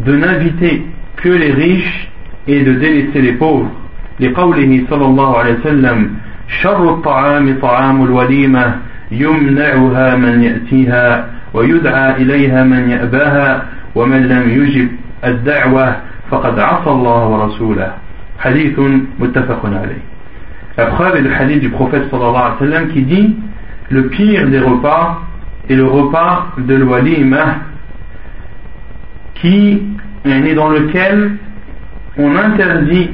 [0.00, 0.84] de n'inviter
[1.16, 2.10] que les riches
[2.46, 3.70] et de délaisser les pauvres
[4.20, 6.10] لقوله صلى الله عليه وسلم
[6.62, 8.74] شر الطعام طعام الوليمة
[9.11, 14.87] يمنعها من يأتيها ويدعى إليها من يأباها ومن لم يجب
[15.25, 15.95] الدعوة
[16.31, 17.93] فقد عصى الله ورسوله
[18.39, 18.79] حديث
[19.19, 20.09] متفق عليه
[20.77, 23.35] La preuve est le hadith du prophète sallallahu alayhi wa sallam qui dit
[23.89, 25.19] le pire des repas
[25.69, 27.57] est le repas de l'walima
[29.35, 29.81] qui
[30.23, 31.31] est dans lequel
[32.17, 33.09] on interdit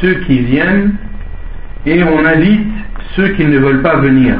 [0.00, 0.94] ceux qui viennent
[1.86, 2.66] et on invite
[3.14, 4.36] ceux qui ne veulent pas venir.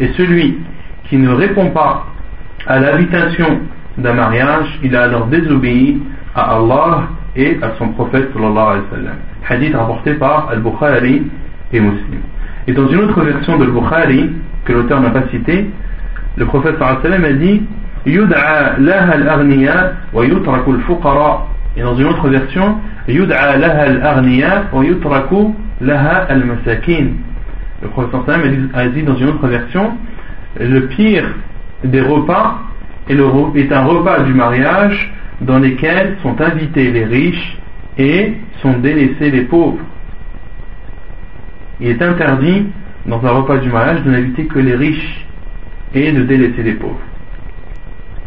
[0.00, 0.58] Et celui
[1.08, 2.06] qui ne répond pas
[2.66, 3.60] à l'invitation
[3.98, 6.00] d'un mariage, il a alors désobéi
[6.34, 9.16] à Allah et à son prophète sallallahu alayhi wa sallam.
[9.48, 11.22] Hadith rapporté par Al-Bukhari
[11.72, 12.20] et Muslim.
[12.66, 14.30] Et dans une autre version de Al-Bukhari,
[14.64, 15.70] que l'auteur n'a pas cité,
[16.36, 17.62] le prophète sallallahu alayhi wa sallam a dit
[18.06, 22.76] يدعى لها الأغنياء ويترك الفقراء et dans une autre version
[23.08, 25.28] يدعى لها الأغنياء ويترك
[25.85, 27.07] laha al-masakin.
[27.81, 28.15] Le prophète
[28.73, 29.97] a dit dans une autre version,
[30.59, 31.25] le pire
[31.83, 32.59] des repas
[33.09, 37.57] est, un repas du mariage dans lesquels sont invités les riches
[37.97, 39.83] et sont délaissés les pauvres.
[41.79, 42.67] Il est interdit
[43.05, 45.25] dans un repas du mariage de n'inviter que les riches
[45.93, 46.99] et de délaisser les pauvres.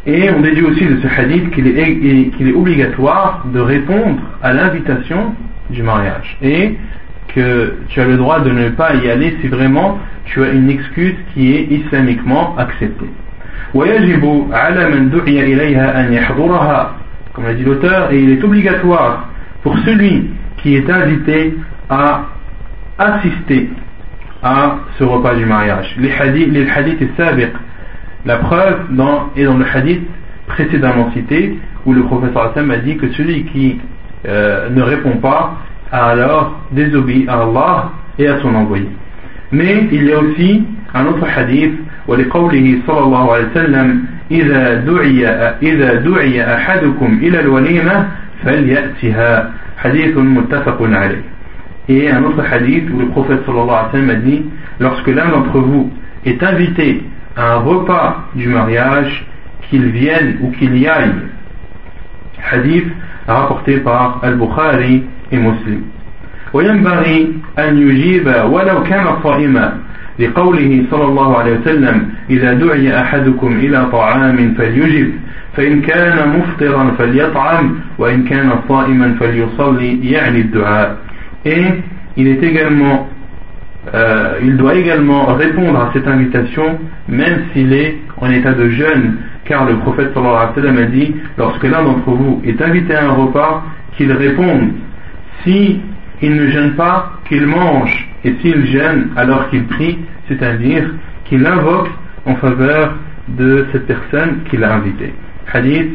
[0.06, 5.34] Et on déduit aussi de ce hadith qu'il est, est obligatoire de répondre à l'invitation
[5.70, 6.38] du mariage
[7.33, 10.69] que tu as le droit de ne pas y aller si vraiment tu as une
[10.69, 13.09] excuse qui est islamiquement acceptée.
[13.73, 16.95] ويجب على من دعي إليها أن يحضرها
[17.33, 19.29] comme l'a dit l'auteur et il est obligatoire
[19.63, 21.55] pour celui qui est invité
[21.89, 22.25] à
[22.99, 23.69] assister
[24.43, 27.49] à ce repas du mariage les hadiths, les hadiths et sabiq
[28.25, 30.03] la preuve dans, est dans le hadith
[30.45, 33.79] précédemment cité où le professeur Hassan a dit que celui qui
[34.27, 38.88] euh, ne répond pas a alors désobéi à Allah et à son envoyé
[39.52, 40.64] mais il y a aussi
[40.94, 41.74] un autre hadith
[42.08, 45.26] ولقوله صلى الله عليه وسلم إذا دعي
[45.62, 48.08] إذا دعي أحدكم إلى الوليمة
[48.44, 51.22] فليأتها حديث متفق عليه
[51.90, 54.42] Et un autre hadith où le prophète sallallahu alayhi wa sallam a dit
[54.80, 55.90] Lorsque l'un d'entre vous
[56.26, 57.02] est invité
[57.34, 59.26] à un repas du mariage,
[59.70, 61.14] qu'il vienne ou qu'il y aille.
[62.52, 62.86] Hadith
[63.26, 65.81] rapporté par Al-Bukhari et Muslim.
[66.53, 69.73] وينبغي أن يجيب ولو كان صائما
[70.19, 75.11] لقوله صلى الله عليه وسلم إذا دعي أحدكم إلى طعام فليجب
[75.57, 80.97] فإن كان مفطرا فليطعم وإن كان صائما فليصلي يعني الدعاء
[81.45, 81.63] et
[82.15, 83.09] il est également
[83.93, 89.15] euh, il doit également répondre à cette invitation même s'il est en état de jeûne
[89.45, 92.95] car le prophète sallallahu alayhi wa sallam a dit lorsque l'un d'entre vous est invité
[92.95, 93.63] à un repas
[93.97, 94.69] qu'il réponde
[95.43, 95.79] si
[96.21, 100.89] il ne gêne pas qu'il mange, et s'il gêne alors qu'il prie, c'est-à-dire
[101.25, 101.89] qu'il invoque
[102.25, 102.93] en faveur
[103.27, 105.13] de cette personne qu'il a invitée.
[105.51, 105.91] Hadith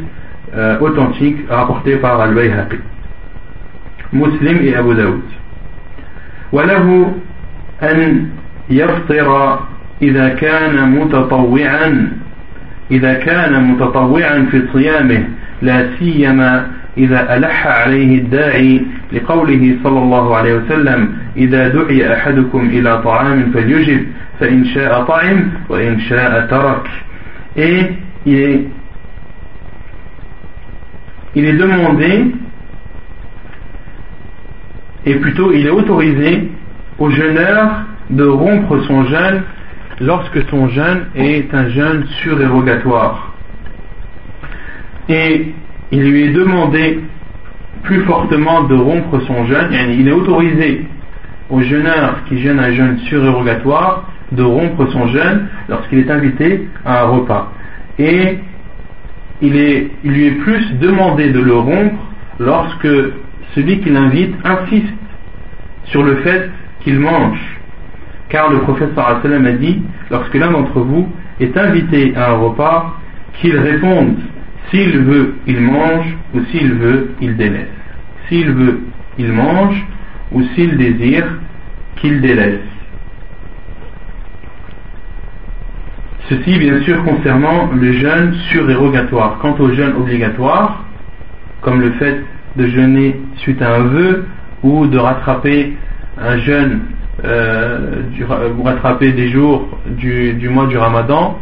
[0.55, 2.77] euh, authentique rapporté par Al-Bayhaqi.
[4.13, 5.21] Muslim et Abu Daoud.
[6.51, 7.13] وله
[7.83, 8.29] أن
[8.69, 9.59] يفطر
[10.01, 12.11] إذا كان متطوعا
[12.91, 15.23] إذا كان متطوعا في صيامه
[15.61, 16.67] لا سيما
[16.97, 18.81] إذا ألح عليه الداعي
[19.13, 24.05] لقوله صلى الله عليه وسلم إذا دعي أحدكم إلى طعام فليجب
[24.39, 26.87] فإن شاء طعم وإن شاء ترك
[27.57, 27.91] et
[28.25, 28.67] il est,
[31.35, 32.25] il est demandé
[35.05, 36.49] et plutôt il est autorisé
[36.99, 37.71] au jeûneur
[38.09, 39.41] de rompre son jeûne
[39.99, 43.33] lorsque son jeûne est un jeûne surérogatoire
[45.09, 45.53] et
[45.94, 46.98] il lui est demandé
[47.84, 50.86] plus fortement de rompre son jeûne, il est autorisé
[51.48, 57.02] au jeûneur qui jeûne un jeûne surérogatoire de rompre son jeûne lorsqu'il est invité à
[57.02, 57.52] un repas.
[58.00, 58.38] Et
[59.40, 59.52] il,
[60.02, 62.02] lui est plus demandé de le rompre
[62.40, 62.88] lorsque
[63.54, 64.94] celui qui l'invite insiste
[65.84, 67.38] sur le fait qu'il mange.
[68.30, 69.80] Car le prophète sallam a dit,
[70.10, 72.96] lorsque l'un d'entre vous est invité à un repas,
[73.34, 74.16] qu'il réponde
[74.70, 77.68] s'il veut, il mange, ou s'il veut, il délaisse.
[78.28, 78.80] S'il veut,
[79.18, 79.84] il mange,
[80.32, 81.26] ou s'il désire,
[81.96, 82.60] qu'il délaisse.
[86.28, 89.38] Ceci, bien sûr, concernant le jeûne surérogatoire.
[89.40, 90.84] Quant au jeûne obligatoire,
[91.60, 92.22] comme le fait
[92.56, 94.26] de jeûner suite à un vœu,
[94.62, 95.76] ou de rattraper
[96.18, 96.80] un jeûne,
[97.24, 98.02] euh,
[98.56, 101.38] ou rattraper des jours du mois du ramadan,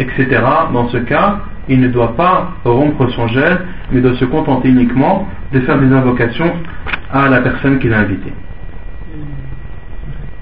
[0.00, 0.26] etc.
[0.72, 3.59] Dans ce cas, il ne doit pas rompre son jeûne,
[3.91, 6.51] mais doit se contenter uniquement de faire des invocations
[7.11, 8.33] à la personne qu'il a invitée.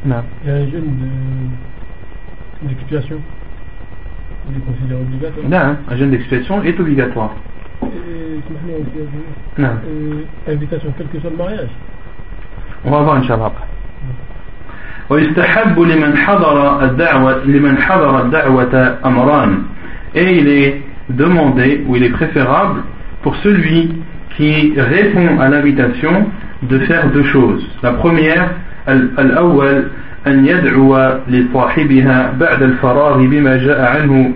[0.05, 0.13] Il y
[0.49, 0.93] a un jeûne
[2.61, 3.17] d'expiation.
[4.49, 5.49] Il est considéré obligatoire.
[5.49, 7.31] Non, un jeûne d'expiation est obligatoire.
[9.57, 9.69] Non.
[10.47, 11.69] invitation, quel que soit le mariage.
[12.85, 13.67] On va voir Inch'Allah après.
[15.09, 19.63] ويستحب لمن حضر الدعوة لمن حضر الدعوة أمران
[20.15, 22.82] et il est demandé ou il est préférable
[23.22, 23.92] pour celui
[24.36, 26.26] qui répond à l'invitation
[26.62, 27.64] de faire deux choses.
[27.82, 28.48] La première,
[28.88, 29.84] الأول
[30.26, 34.32] أن يدعو لصاحبها بعد الفراغ بما جاء عنه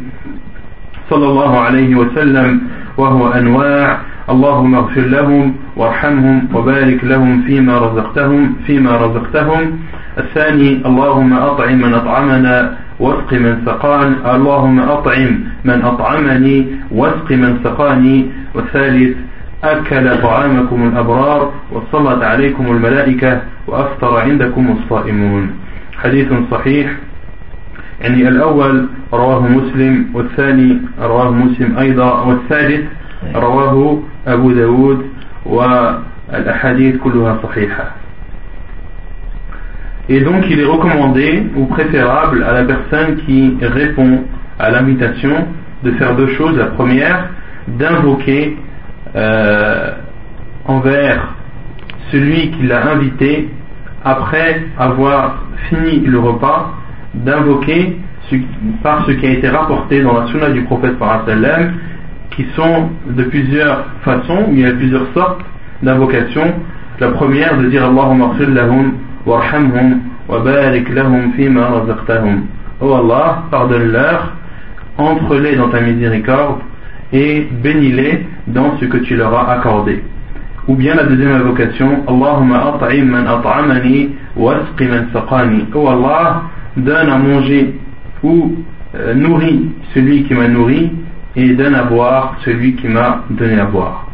[1.11, 2.61] صلى الله عليه وسلم
[2.97, 3.99] وهو أنواع
[4.31, 9.79] اللهم اغفر لهم وارحمهم وبارك لهم فيما رزقتهم فيما رزقتهم
[10.19, 18.27] الثاني اللهم أطعم من أطعمنا واسق من سقان اللهم أطعم من أطعمني واسق من سقاني
[18.55, 19.17] والثالث
[19.65, 25.51] أكل طعامكم الأبرار وصلت عليكم الملائكة وأفطر عندكم الصائمون.
[25.99, 26.93] حديث صحيح.
[28.01, 32.85] يعني الأول رواه مسلم والثاني رواه مسلم أيضا والثالث
[33.35, 35.07] رواه أبو داود
[35.47, 38.06] والأحاديث كلها صحيحة.
[40.09, 44.23] Et donc il est recommandé ou préférable à la personne qui répond
[44.59, 45.47] à l'invitation
[45.83, 46.57] de faire deux choses.
[46.57, 47.31] La première,
[47.67, 48.57] d'invoquer
[49.17, 49.93] euh,
[50.65, 51.35] envers
[52.13, 53.49] celui qui l'a invité,
[54.05, 56.75] après avoir fini le repas,
[57.15, 57.97] d'invoquer
[58.83, 61.25] par ce qui a été rapporté dans la sunna du prophète par
[62.31, 65.41] qui sont de plusieurs façons, il y a plusieurs sortes
[65.83, 66.55] d'invocations.
[67.01, 68.93] La première de dire Allahumma lahum
[69.27, 69.43] wa
[70.39, 72.47] razaqtahum.
[72.81, 74.33] Oh Allah, pardonne-leur,
[74.99, 76.61] entre-les dans ta miséricorde
[77.13, 80.03] et bénis-les dans ce que tu leur as accordé.
[80.69, 82.79] Ou bien la deuxième invocation, Allahumma
[85.13, 85.67] saqani.
[85.75, 86.43] Oh Allah,
[86.77, 87.75] donne à manger
[88.23, 88.57] ou
[88.95, 89.15] euh,
[89.95, 90.91] celui qui m'a nourri
[91.37, 94.09] et donne à boire celui qui m'a donné à boire.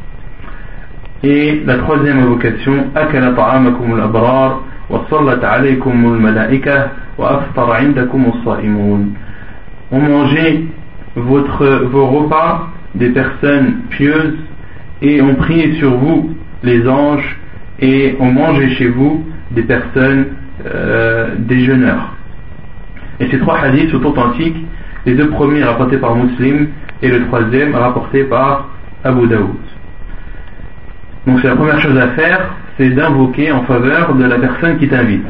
[1.22, 4.60] Et la troisième invocation, akala ta'amakum al-abrar
[4.93, 9.09] wa sallat alaykum al-malaika wa aftara indakum as-sa'imun.
[9.90, 10.64] On mangeait
[11.16, 14.36] votre, vos repas des personnes pieuses
[15.01, 17.38] et on priait sur vous les anges
[17.80, 20.26] et on mangeait chez vous des personnes
[20.66, 21.28] euh.
[23.20, 24.57] Et ces trois hadiths sont authentiques,
[25.07, 26.68] les deux premiers rapportés par Muslim
[27.03, 28.68] et le troisième rapporté par
[29.05, 29.57] Abu Daoud.
[31.26, 34.88] Donc c'est la première chose à faire, c'est d'invoquer en faveur de la personne qui
[34.88, 35.25] t'invite.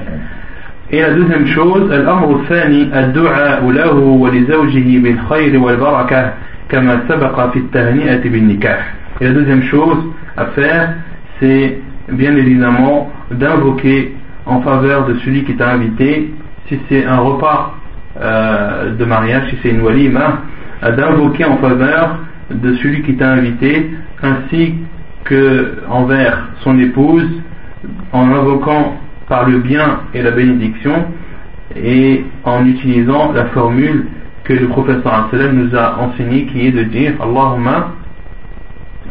[0.89, 6.33] Et la deuxième chose, الأمر الثاني الدعاء له ولزوجه بالخير والبركة
[6.69, 8.93] كما سبق في التهنئة بالنكاح.
[9.19, 9.97] Et la deuxième chose
[10.37, 10.93] à faire,
[11.39, 11.79] c'est
[12.11, 16.31] bien évidemment d'invoquer en faveur de celui qui t'a invité,
[16.67, 17.75] si c'est un repas
[18.21, 20.39] euh, de mariage, si c'est une walima,
[20.81, 23.91] d'invoquer en faveur de celui qui t'a invité,
[24.23, 24.75] ainsi
[25.24, 27.28] que envers son épouse
[28.12, 28.96] en invoquant
[29.28, 31.06] par le bien et la bénédiction
[31.76, 34.06] et en utilisant la formule
[34.44, 37.92] que le professeur nous a enseigné qui est de dire Allahumma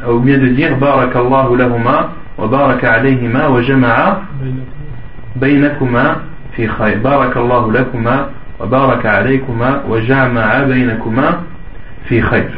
[0.10, 4.22] ou bien de dire Barakallahu lahuma wa baraka alayhima wa jama'a
[5.36, 6.22] baynakuma
[6.54, 7.00] fi khayr.
[7.02, 11.44] Barakallahu lakuma wa baraka alaykuma wa jama'a baynakuma
[12.06, 12.50] fi khayr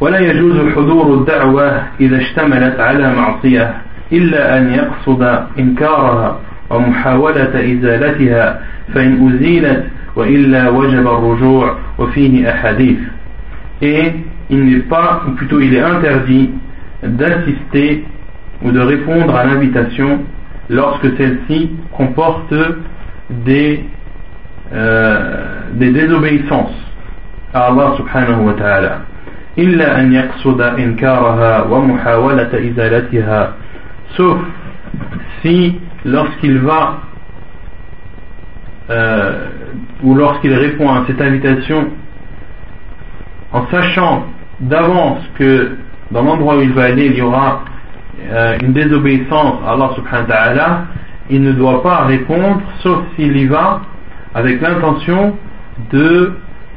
[0.00, 3.74] ولا يجوز حضور الدعوة إذا اشتملت على معصية
[4.12, 6.38] إلا أن يقصد إنكارها
[6.70, 8.60] ومحاولة إزالتها
[8.94, 9.84] فإن أزيلت
[10.16, 12.98] وإلا وجب الرجوع وفيه أحاديث
[13.82, 14.12] et
[14.48, 16.50] il n'est pas, ou plutôt il est interdit
[17.02, 18.04] d'assister
[18.62, 20.20] ou de répondre à l'invitation
[20.70, 22.54] lorsque celle-ci comporte
[23.30, 23.84] des,
[24.72, 26.76] euh, des désobéissances
[27.52, 28.98] à Allah subhanahu wa ta'ala
[29.58, 33.52] إلا أن يقصد إنكارها ومحاولة إزالتها
[34.16, 34.38] sauf
[35.42, 37.00] si lorsqu'il va
[38.90, 39.32] euh,
[40.02, 41.88] ou lorsqu'il répond à cette invitation
[43.52, 44.24] en sachant
[44.60, 45.76] d'avance que
[46.10, 47.62] dans l'endroit où il va aller il y aura
[48.30, 50.84] euh, une désobéissance à Allah subhanahu wa ta'ala
[51.30, 53.80] il ne doit pas répondre sauf s'il y va
[54.34, 55.36] avec l'intention
[55.90, 56.32] de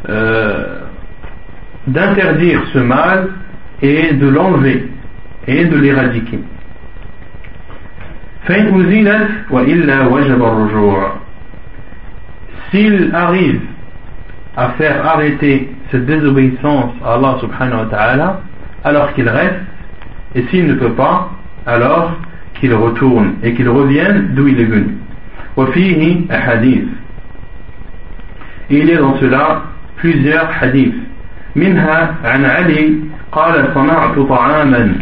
[0.09, 0.78] euh,
[1.86, 3.28] d'interdire ce mal
[3.82, 4.88] et de l'enlever
[5.46, 6.40] et de l'éradiquer.
[12.70, 13.60] S'il arrive
[14.56, 18.40] à faire arrêter cette désobéissance à Allah subhanahu wa ta'ala,
[18.84, 19.60] alors qu'il reste,
[20.34, 21.30] et s'il ne peut pas,
[21.66, 22.12] alors
[22.54, 24.96] qu'il retourne et qu'il revienne d'où il est venu.
[28.70, 29.62] Et il a dans cela
[29.96, 31.09] plusieurs hadiths.
[31.56, 32.94] منها عن علي
[33.32, 34.94] قال صنعت طعاما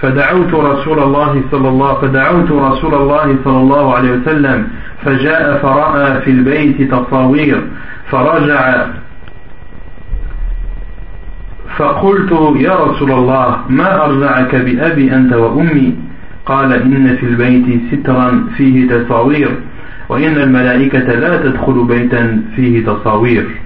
[0.00, 4.68] فدعوت رسول الله صلى الله فدعوت رسول الله صلى الله عليه وسلم
[5.04, 7.62] فجاء فرأى في البيت تصاوير
[8.10, 8.86] فرجع
[11.76, 15.94] فقلت يا رسول الله ما أرجعك بأبي أنت وأمي؟
[16.46, 19.48] قال إن في البيت سترا فيه تصاوير
[20.08, 23.61] وإن الملائكة لا تدخل بيتا فيه تصاوير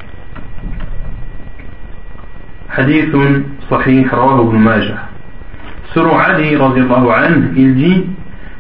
[2.77, 3.11] Hadith
[3.71, 4.05] sahih
[4.59, 5.09] Majah.
[5.95, 8.05] Selon Ali anhu, il dit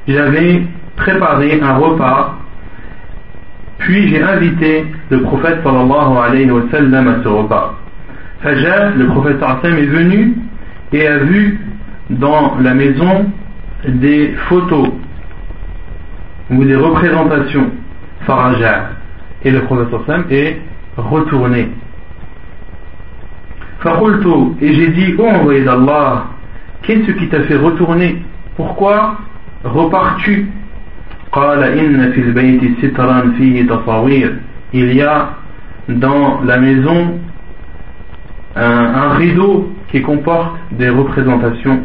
[0.08, 0.62] J'avais
[0.96, 2.38] préparé un repas,
[3.78, 7.74] puis j'ai invité le prophète sallallahu à ce repas.
[8.40, 10.34] Fajar, le prophète sallam est venu
[10.92, 11.60] et a vu
[12.08, 13.26] dans la maison
[13.86, 14.88] des photos
[16.50, 17.70] ou des représentations
[18.20, 18.92] farajar.
[19.44, 19.88] Et le prophète
[20.30, 20.56] est
[20.96, 21.68] retourné
[24.60, 26.26] et j'ai dit, oh envoyé d'Allah,
[26.86, 28.22] Qu'est-ce qui t'a fait retourner?
[28.54, 29.18] Pourquoi
[29.64, 30.48] repars-tu?
[34.72, 35.30] Il y a
[35.88, 37.18] dans la maison
[38.54, 41.82] un, rideau qui comporte des représentations.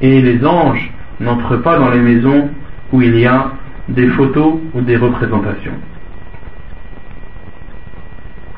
[0.00, 0.90] Et les anges
[1.20, 2.48] n'entrent pas dans les maisons
[2.92, 3.50] où il y a
[3.90, 5.74] des photos ou des représentations.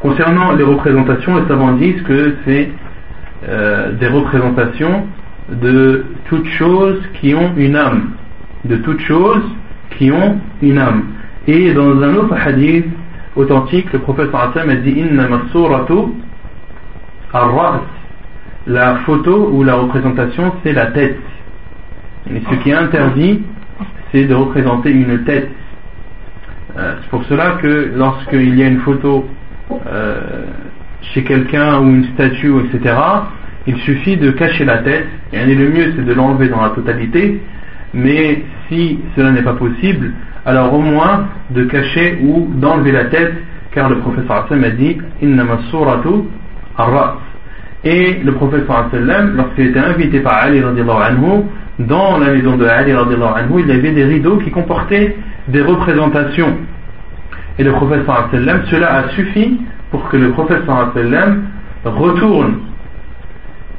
[0.07, 2.71] Concernant les représentations, les savants disent que c'est
[3.49, 5.05] euh, des représentations
[5.49, 8.11] de toutes choses qui ont une âme.
[8.65, 9.43] De toutes choses
[9.99, 11.07] qui ont une âme.
[11.49, 12.87] Et dans un autre hadith
[13.35, 15.03] authentique, le prophète a dit
[18.69, 21.19] La photo ou la représentation, c'est la tête.
[22.31, 23.43] Et ce qui est interdit,
[24.13, 25.51] c'est de représenter une tête.
[26.79, 29.27] Euh, c'est pour cela que lorsqu'il y a une photo
[29.71, 30.45] euh,
[31.13, 32.95] chez quelqu'un ou une statue, etc.,
[33.67, 35.07] il suffit de cacher la tête.
[35.33, 37.41] Et le mieux, c'est de l'enlever dans la totalité.
[37.93, 40.13] Mais si cela n'est pas possible,
[40.45, 43.35] alors au moins de cacher ou d'enlever la tête,
[43.73, 44.99] car le professeur a dit
[47.85, 48.91] Et le professeur
[49.35, 51.45] lorsqu'il était invité par Ali anhu,
[51.79, 55.17] dans la maison de Ali anhu, il y avait des rideaux qui comportaient
[55.49, 56.57] des représentations
[57.59, 58.01] et le prophète
[58.33, 61.45] sallam, cela a suffi pour que le prophète sallam
[61.85, 62.59] retourne.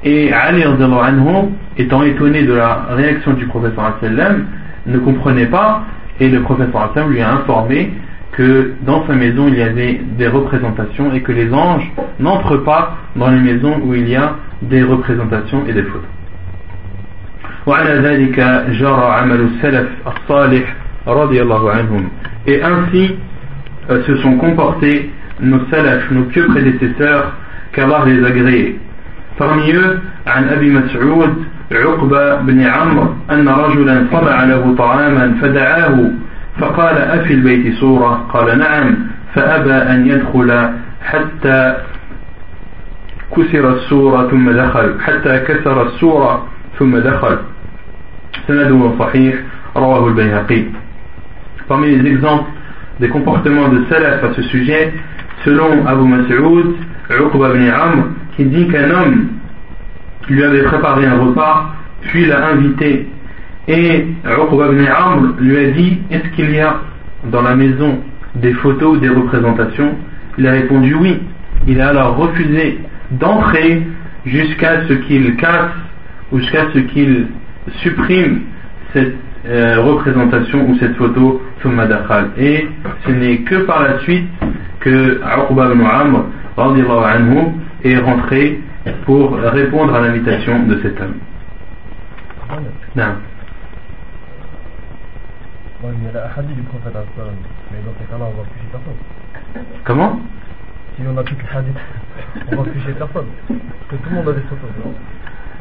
[0.04, 4.46] Et Ali anhu, étant étonné de la réaction du prophète sallam,
[4.86, 5.84] ne comprenait pas
[6.20, 7.92] et le prophète sallam lui a informé
[8.32, 12.98] que dans sa maison il y avait des représentations et que les anges n'entrent pas
[13.16, 16.04] dans les maisons où il y a des représentations et des photos.
[22.48, 23.16] et ainsi
[23.90, 27.34] euh, se sont comportés nos salafs, nos pieux prédécesseurs,
[27.72, 28.80] qu'Allah les agréés.
[29.38, 36.12] Parmi eux, عن أبي مسعود عقبة بن عمرو أن رجلا طبع له طعاما فدعاه
[36.60, 38.98] فقال أفي البيت صورة قال نعم
[39.34, 40.70] فأبى أن يدخل
[41.02, 41.76] حتى
[43.38, 46.48] كسر السورة ثم دخل حتى كسر السورة
[46.80, 47.38] ثم دخل
[48.48, 49.36] سنده صحيح
[49.76, 50.64] رواه البيهقي
[51.70, 52.48] Parmi les exemples
[53.00, 54.94] des comportements de salaf à ce sujet,
[55.46, 56.76] selon Abu Mas'ud,
[57.10, 58.04] Uqba ibn Amr,
[58.36, 59.28] qui dit qu'un homme
[60.30, 63.08] lui avait préparé un repas, puis l'a invité,
[63.68, 66.82] et Uqba ibn Amr lui a dit Est-ce qu'il y a
[67.32, 68.00] dans la maison
[68.36, 69.96] des photos ou des représentations?
[70.38, 71.20] Il a répondu oui.
[71.68, 72.80] Il a alors refusé
[73.12, 73.84] d'entrer
[74.26, 75.72] jusqu'à ce qu'il casse
[76.32, 77.28] ou jusqu'à ce qu'il
[77.82, 78.42] supprime
[78.94, 79.16] cette
[79.48, 81.42] euh, représentation ou cette photo
[82.38, 82.68] et
[83.06, 84.30] ce n'est que par la suite
[84.80, 86.24] que Uqba ibn Amr
[86.58, 87.38] anhu,
[87.84, 88.60] est rentré
[89.06, 91.16] pour répondre à l'invitation de cet homme.
[92.96, 93.04] Non.
[98.72, 98.96] personne.
[99.84, 100.20] Comment?
[100.96, 101.76] Si on a toutes les hadiths,
[102.52, 103.28] on va plus chez personne.
[103.48, 104.70] Parce que tout le monde a des photos.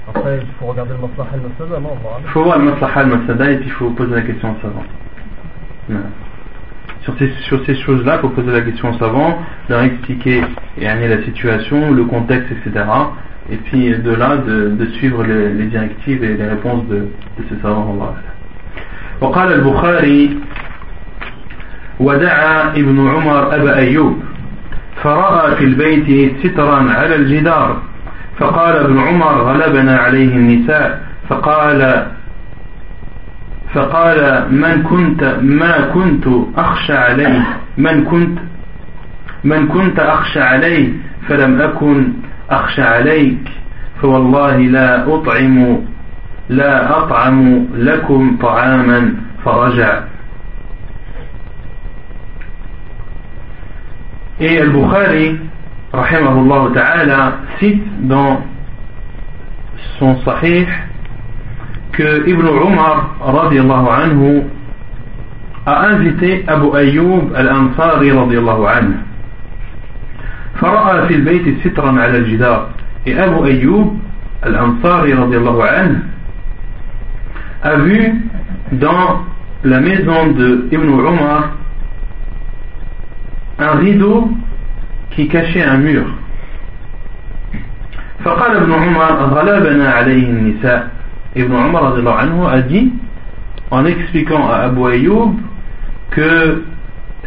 [0.08, 3.58] Après, il faut regarder le maslaha al-masada, non Il faut voir le maslaha al-masada et
[3.58, 4.84] puis il faut poser la question au savant.
[7.04, 9.40] Sur ces, sur ces choses-là, il faut poser la question au savant,
[9.70, 10.44] leur expliquer
[10.78, 12.86] et la situation, le contexte, etc.
[13.52, 17.44] Et puis de là, de, de suivre les, les, directives et les réponses de, de
[17.50, 18.16] ce savant.
[19.22, 20.38] وقال البخاري
[22.00, 24.20] ودعا ابن عمر أبا أيوب
[25.04, 27.82] فرأى في البيت سترا على الجدار
[28.39, 31.07] فقال ابن عمر غلبنا عليه النساء.
[31.29, 32.07] فقال
[33.75, 36.27] فقال من كنت ما كنت
[36.57, 37.43] أخشى عليه
[37.79, 38.39] من كنت
[39.45, 40.93] من كنت أخشى عليه
[41.29, 42.13] فلم أكن
[42.51, 43.39] أخشى عليك
[44.03, 45.79] فوالله لا أطعم
[46.49, 49.15] لا أطعم لكم طعاما
[49.45, 50.01] فرجع.
[54.39, 55.41] Et Al-Bukhari,
[55.96, 58.42] rahimahullah ta'ala, cite dans
[60.00, 60.68] son sahih
[61.92, 64.44] que Ibn Umar, radiallahu anhu,
[65.66, 68.98] a invité Abu Ayyub al-Ansari, radiallahu anhu.
[70.62, 72.70] فرأى في البيت سترا على الجدار
[73.08, 73.98] et Abu Ayyub
[74.44, 75.98] al-Ansari radiallahu anhu
[77.64, 78.14] a vu
[78.74, 79.26] dans
[79.64, 81.52] la maison de Ibn Umar
[83.60, 84.30] un rideau
[85.16, 86.06] qui cachait un mur.
[88.24, 89.02] فقال ابن عمر
[89.34, 90.92] غلبنا عليه النساء
[91.36, 92.92] Ibn Umar anhu a dit
[93.70, 95.36] en expliquant à Abu Ayyub
[96.12, 96.64] que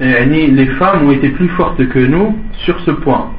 [0.01, 3.31] les femmes ont été plus fortes que nous sur ce point.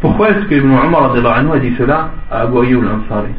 [0.00, 3.32] Pourquoi est-ce que Ibn Umar anhu a dit cela à Abu Ayyub al-Ansari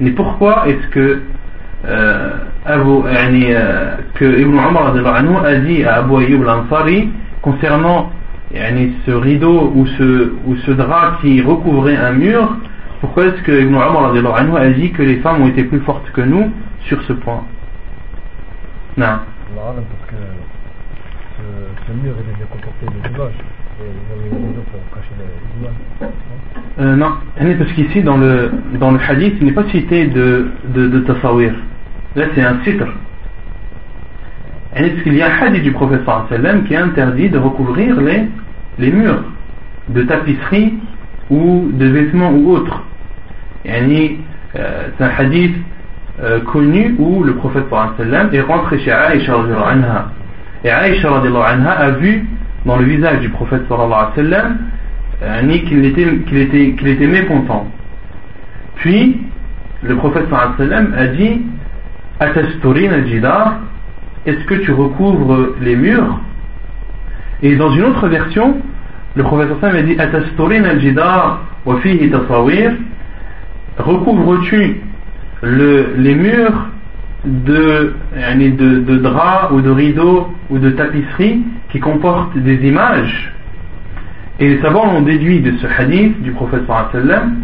[0.00, 1.22] Mais pourquoi est-ce que
[1.87, 2.29] euh,
[2.67, 7.09] euh, que Ibn Umar a dit à Abu Ayyub al-Ansari
[7.41, 8.11] concernant
[8.51, 12.57] ce rideau ou ce, ou ce drap qui recouvrait un mur,
[13.01, 14.11] pourquoi est-ce que Ibn Umar
[14.55, 17.43] a dit que les femmes ont été plus fortes que nous sur ce point?
[18.97, 19.19] Non.
[19.55, 20.15] Parce que
[21.37, 23.33] ce, mur est comporté des images.
[26.79, 30.87] Euh, non, parce qu'ici dans le, dans le hadith, il n'est pas cité de, de,
[30.87, 31.53] de tasawir.
[32.15, 32.87] Là, c'est un titre.
[34.75, 35.73] Est-ce qu'il y a un hadith du
[36.29, 38.27] sallam qui interdit de recouvrir les,
[38.79, 39.23] les murs
[39.89, 40.75] de tapisserie
[41.29, 42.83] ou de vêtements ou autres?
[43.65, 45.55] Euh, C'est un hadith
[46.21, 47.65] euh, connu où le prophète
[48.31, 49.33] est rentré chez Aïcha.
[50.63, 52.25] Et Aïcha a vu
[52.65, 53.63] dans le visage du prophète
[54.15, 54.57] sallam
[55.21, 57.67] qu'il était, qu'il était, qu'il était mécontent.
[58.75, 59.21] Puis,
[59.83, 61.41] le prophète a dit
[64.25, 66.19] est-ce que tu recouvres les murs?
[67.43, 68.57] Et dans une autre version,
[69.15, 69.97] le professeur Sam a dit
[73.77, 74.81] recouvres-tu
[75.43, 76.69] les murs
[77.25, 77.93] de,
[79.01, 83.33] draps ou de rideaux ou de tapisseries qui comportent des images?
[84.39, 86.33] Et les savants ont déduit de ce hadith du
[86.91, 87.35] sallam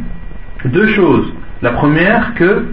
[0.66, 1.32] deux choses.
[1.62, 2.66] La première, que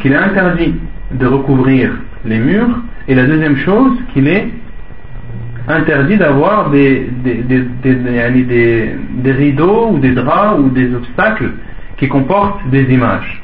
[0.00, 0.74] qu'il est interdit
[1.12, 1.92] de recouvrir
[2.24, 4.48] les murs, et la deuxième chose, qu'il est
[5.68, 7.42] interdit d'avoir des, des,
[7.82, 11.50] des, des, rideaux ou des draps ou des obstacles
[11.96, 13.42] qui comportent des images.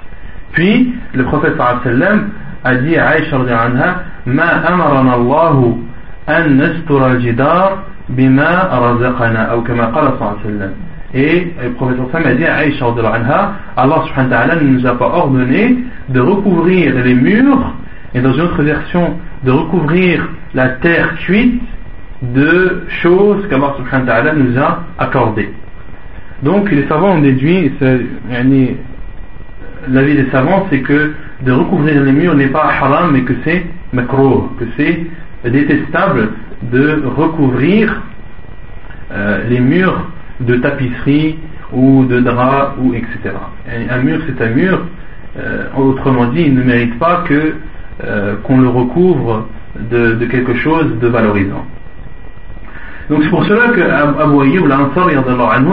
[0.52, 1.54] Puis, le prophète
[1.84, 2.30] sallam
[2.64, 3.38] a dit à Aïcha
[4.26, 5.76] Ma amarana Allahu
[6.26, 9.78] an nastura al-jidar bima razaqana, ou comme
[10.42, 10.72] sallam.
[11.14, 12.86] Et le prophète a dit à Aïcha
[13.76, 15.78] Allah subhanahu wa ta'ala ne nous a pas ordonné
[16.08, 17.74] de recouvrir les murs,
[18.14, 21.62] et dans une autre version, de recouvrir la terre cuite
[22.22, 25.50] de choses qu'Allah subhanahu nous a accordées.
[26.42, 27.72] Donc les savants ont déduit,
[29.88, 33.64] l'avis des savants, c'est que de recouvrir les murs n'est pas haram, mais que c'est
[33.92, 35.06] makro, que c'est
[35.50, 36.30] détestable
[36.62, 38.02] de recouvrir
[39.12, 40.08] euh, les murs
[40.40, 41.38] de tapisserie
[41.72, 43.34] ou de drap ou etc.
[43.90, 44.80] Un mur c'est un mur,
[45.76, 47.54] autrement dit, il ne mérite pas que
[48.04, 49.48] euh, qu'on le recouvre
[49.80, 51.64] de, quelque chose de valorisant.
[53.08, 55.08] Donc c'est pour cela que Abu Ayyub l'Ansar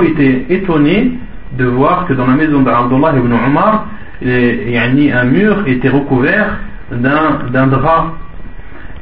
[0.05, 1.19] était étonné
[1.57, 3.87] de voir que dans la maison d'Abdullah ibn Omar,
[4.23, 6.59] un mur était recouvert
[6.91, 8.13] d'un drap.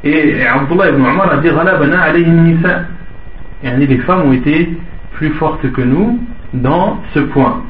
[0.02, 1.50] Et Abdullah ibn Omar a dit
[3.86, 4.68] les femmes ont été
[5.12, 6.18] plus fortes que nous
[6.54, 7.62] dans ce point.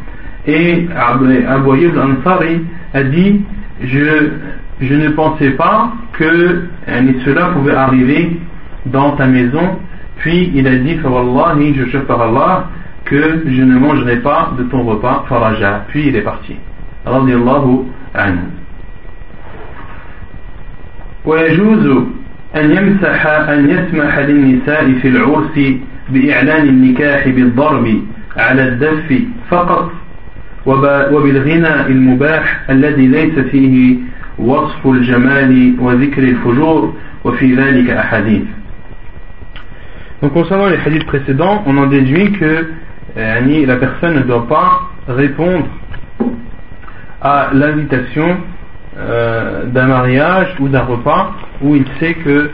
[0.47, 2.63] Et Abu Ayyub Ansari
[2.94, 3.42] a dit
[3.82, 4.32] je,
[4.82, 6.64] je ne pensais pas que
[7.26, 8.40] cela pouvait arriver
[8.86, 9.78] dans ta maison.
[10.18, 12.68] Puis il a dit Fawallahi, je jure par Allah
[13.06, 15.86] que je ne mangerai pas de ton repas, Faraja.
[15.90, 16.56] Puis il est parti.
[17.06, 18.48] Radiallahu anhu.
[21.28, 21.86] ويجوز
[22.56, 25.60] أن يمسح أن يسمح للنساء في العرس
[26.10, 28.02] بإعلان النكاح بالضرب
[28.38, 29.92] على الدف فقط
[30.66, 33.96] وبالغناء المباح الذي ليس فيه
[34.38, 38.44] وصف الجمال وذكر الفجور وفي ذلك أحاديث
[40.22, 42.66] Donc concernant les hadiths précédents, on en déduit que
[43.18, 45.68] euh, la personne ne doit pas répondre
[47.22, 48.38] à l'invitation
[48.98, 52.50] euh, d'un mariage ou d'un repas où il sait que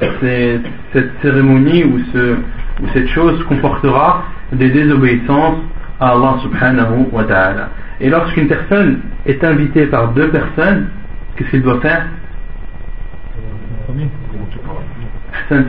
[0.00, 2.34] cette cérémonie ou, ce,
[2.82, 5.58] ou cette chose comportera des désobéissances
[5.99, 7.69] à Allah subhanahu wa ta'ala.
[7.99, 10.87] Et lorsqu'une personne est invitée par deux personnes,
[11.35, 12.05] qu'est-ce qu'il doit faire?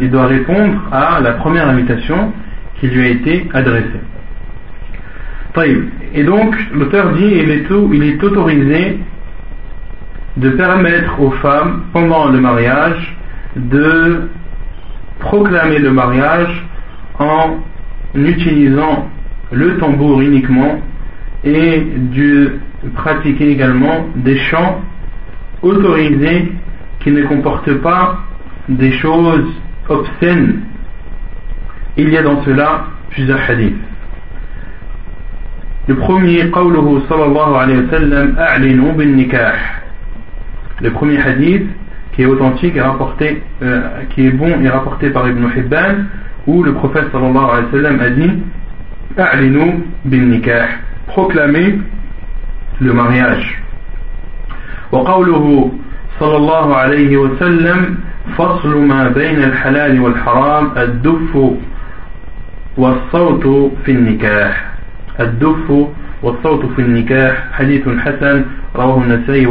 [0.00, 2.32] Il doit répondre à la première invitation
[2.78, 4.00] qui lui a été adressée.
[6.14, 9.00] Et donc, l'auteur dit il est, il est autorisé
[10.36, 13.16] de permettre aux femmes, pendant le mariage,
[13.56, 14.28] de
[15.18, 16.64] proclamer le mariage
[17.18, 17.56] en
[18.14, 19.08] utilisant
[19.51, 20.79] le tambour uniquement
[21.43, 21.81] et
[22.13, 22.59] de
[22.95, 24.81] pratiquer également des chants
[25.61, 26.51] autorisés
[26.99, 28.19] qui ne comportent pas
[28.67, 29.47] des choses
[29.89, 30.61] obscènes.
[31.97, 33.75] Il y a dans cela plusieurs hadiths.
[35.87, 39.81] Le premier, قوله صلى الله عليه وسلم أعلنوا بالنكاح.
[40.81, 41.67] Le premier hadith
[42.13, 46.05] qui est authentique et rapporté, euh, qui est bon et rapporté par Ibn Hibban,
[46.47, 48.31] où le prophète sallallahu alayhi wa sallam a dit
[49.18, 49.72] أعلنوا
[50.04, 50.68] بالنكاح.
[51.08, 51.74] proclamez
[52.80, 53.46] le mariage.
[54.92, 55.72] وقوله
[56.20, 57.98] صلى الله عليه وسلم
[58.38, 61.32] فصل ما بين الحلال والحرام الدف
[62.76, 64.70] والصوت في النكاح.
[65.20, 65.86] الدف
[66.22, 68.44] والصوت في النكاح حديث حسن
[68.76, 69.46] رواه النسائي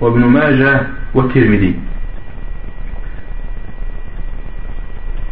[0.00, 0.80] وابن ماجه
[1.14, 1.74] والترمذي.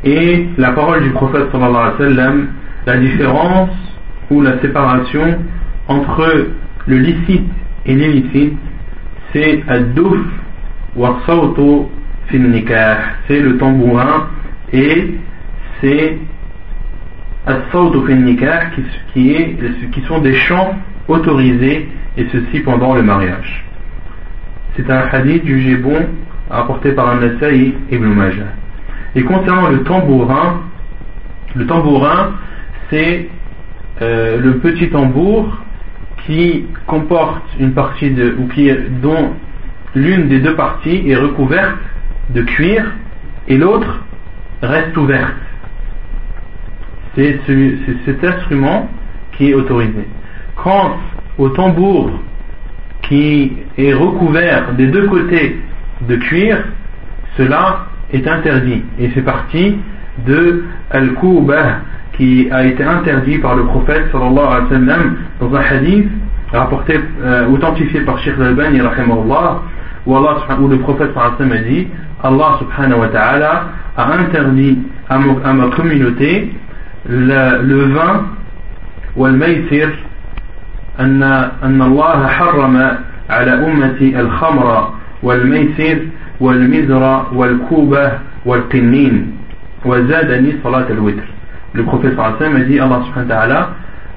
[0.04, 2.46] Et la parole du prophète sallallahu alayhi wa sallam,
[2.87, 3.70] la différence
[4.30, 5.39] ou la séparation
[5.89, 6.49] entre
[6.87, 7.51] le licite
[7.87, 8.59] et l'illicite,
[9.33, 10.20] c'est ad-duf
[10.97, 11.87] wa sawtu
[12.30, 14.28] c'est le tambourin
[14.72, 15.14] et
[15.80, 16.18] c'est
[19.12, 19.57] qui, est,
[19.93, 20.74] qui sont des chants
[21.09, 23.64] autorisés et ceci pendant le mariage.
[24.76, 26.07] C'est un hadith jugé bon
[26.51, 28.53] apporté par un Ibn Majah.
[29.14, 30.61] Et concernant le tambourin,
[31.55, 32.33] le tambourin
[32.93, 33.28] c'est
[34.03, 35.49] euh, le petit tambour
[36.26, 38.70] qui comporte une partie de, ou qui,
[39.03, 39.30] dont
[39.95, 41.78] l'une des deux parties est recouverte
[42.30, 42.84] de cuir
[43.49, 44.01] et l'autre
[44.61, 45.32] reste ouverte.
[47.16, 47.40] C'est
[48.05, 48.88] cet instrument
[49.32, 50.07] qui est autorisé.
[50.57, 50.97] Quant
[51.38, 52.11] au tambour
[53.03, 55.61] qui est recouvert des deux côtés
[56.03, 56.62] de cuir,
[57.36, 59.78] cela est interdit et fait partie
[60.26, 61.80] de al-kubah
[62.13, 66.07] qui a été interdit par le prophète sallallahu alayhi wa sallam dans un hadith
[66.51, 69.61] rapporté, euh, authentifié par Sheikh Al-Bani où, Allah,
[70.59, 71.88] où le prophète sallallahu alayhi wa sallam a dit
[72.24, 73.63] Allah subhanahu wa ta'ala
[73.97, 76.51] a interdit à, à ma communauté
[77.07, 78.24] le, le vin
[79.18, 79.89] والميسر
[80.99, 81.24] أن
[81.63, 82.76] أن الله حرم
[83.30, 84.93] على أمتي الخمر
[85.24, 85.97] والميسر
[86.39, 88.11] والمزر والكوبة
[88.45, 89.32] والقنين
[89.86, 91.28] وزادني صلاة الوتر
[91.75, 92.33] le prophète a
[92.64, 93.70] dit Allah subhanahu wa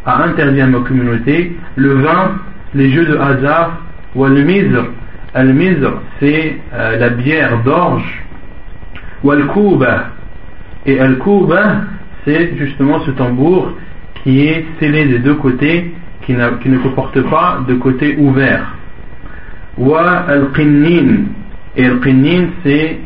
[0.06, 2.36] a interdit à ma communauté le vin,
[2.74, 3.80] les jeux de hasard
[4.16, 4.86] ou le mizr.
[5.34, 8.24] Al-mizr, c'est euh, la bière d'orge.
[9.24, 10.06] Ou al-kouba.
[10.86, 11.82] Et al-kouba,
[12.24, 13.74] c'est justement ce tambour
[14.24, 18.76] qui est scellé des deux côtés, qui, qui ne comporte pas de côté ouvert.
[19.78, 21.26] Ou al-qinnin.
[21.76, 23.00] Et al-qinnin, c'est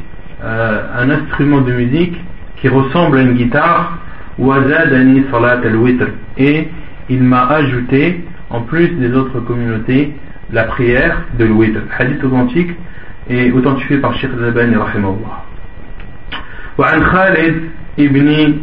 [0.44, 2.16] euh, un instrument de musique
[2.58, 3.99] qui ressemble à une guitare
[4.39, 6.07] Wazadani salat al-witr.
[6.39, 6.69] Et
[7.09, 10.13] il m'a ajouté, en plus des autres communautés,
[10.53, 11.81] la prière de l'witr.
[11.99, 12.71] Hadith authentique
[13.29, 15.45] et authentifié par Sheikh Zabani rahimahullah.
[16.79, 17.55] وعن خالد
[17.99, 18.55] ابن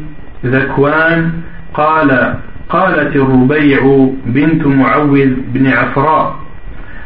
[0.46, 1.32] ذكوان
[1.74, 2.36] قال
[2.70, 6.36] قالت الربيع بنت معوذ بن عفراء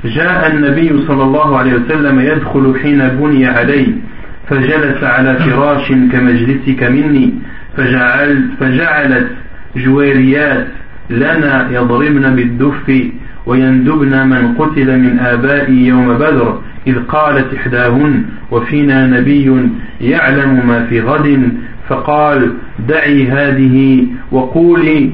[0.06, 3.88] جاء النبي صلى الله عليه وسلم يدخل حين بني علي
[4.48, 7.34] فجلس على فراش كمجلسك مني
[7.77, 9.29] فجعل فجعلت
[9.77, 10.67] جويريات
[11.11, 13.11] لنا يضربن بالدف
[13.47, 19.69] ويندبن من قتل من آبائي يوم بدر إذ قالت إحداهن وفينا نبي
[20.01, 21.53] يعلم ما في غد
[21.89, 22.53] فقال
[22.89, 25.11] دعي هذه وقولي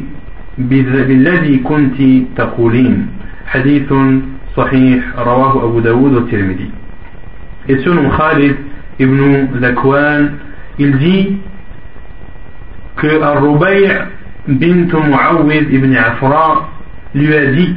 [0.58, 3.06] بالذي كنت تقولين
[3.46, 3.92] حديث
[4.56, 6.70] صحيح رواه أبو داود والترمذي.
[7.68, 8.56] Et selon Khalid
[9.00, 10.30] ibn Zakwan,
[10.78, 11.36] il dit
[12.97, 13.89] que Ar-Rubay'
[14.47, 16.67] bint Muawwid ibn Afra
[17.13, 17.75] lui a dit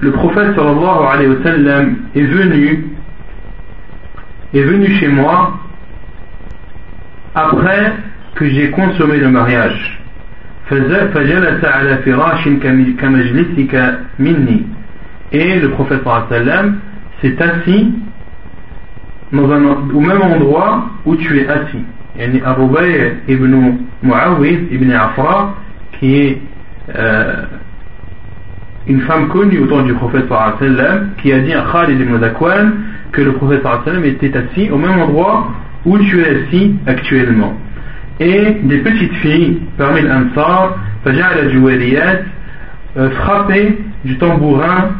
[0.00, 2.84] le prophète sallallahu alayhi wa sallam est venu
[4.54, 5.52] est venu chez moi
[7.34, 7.92] après
[8.34, 9.98] que j'ai consommé le mariage
[10.70, 12.48] فجلس على فراش
[13.00, 14.62] كمجلسك مني
[15.32, 16.78] et le prophète sallallahu alayhi wa sallam
[17.20, 17.92] s'est assis
[19.32, 21.84] dans un, au même endroit où tu es assis
[22.16, 25.54] يعني الربيع ibn Muawid ibn Afra
[25.98, 26.38] qui est
[26.94, 27.44] euh,
[28.86, 32.72] une femme connue au temps du prophète sallam qui a dit à Khalid ibn Zakwan
[33.12, 35.48] que le prophète sallam était assis au même endroit
[35.84, 37.54] où tu es assis actuellement.
[38.20, 42.24] Et des petites filles parmi l'Ansar, Fajal al
[42.96, 44.90] euh, frappaient du tambourin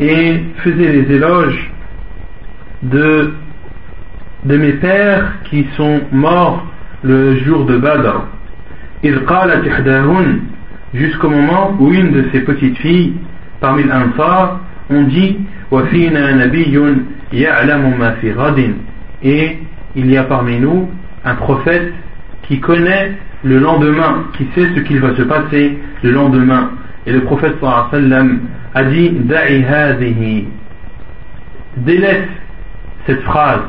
[0.00, 1.70] et faisaient les éloges
[2.82, 3.32] de,
[4.45, 6.65] de mes pères qui sont morts
[7.03, 8.25] le jour de Badr.
[10.93, 13.13] jusqu'au moment où une de ces petites filles
[13.59, 15.37] parmi l'Ansar ont dit
[19.23, 19.59] et
[19.95, 20.89] il y a parmi nous
[21.23, 21.93] un prophète
[22.43, 23.13] qui connaît
[23.43, 26.71] le lendemain, qui sait ce qu'il va se passer le lendemain.
[27.05, 27.55] Et le prophète
[27.91, 28.41] sallam
[28.73, 30.45] a dit Da'i
[31.77, 32.27] délaisse
[33.05, 33.61] cette phrase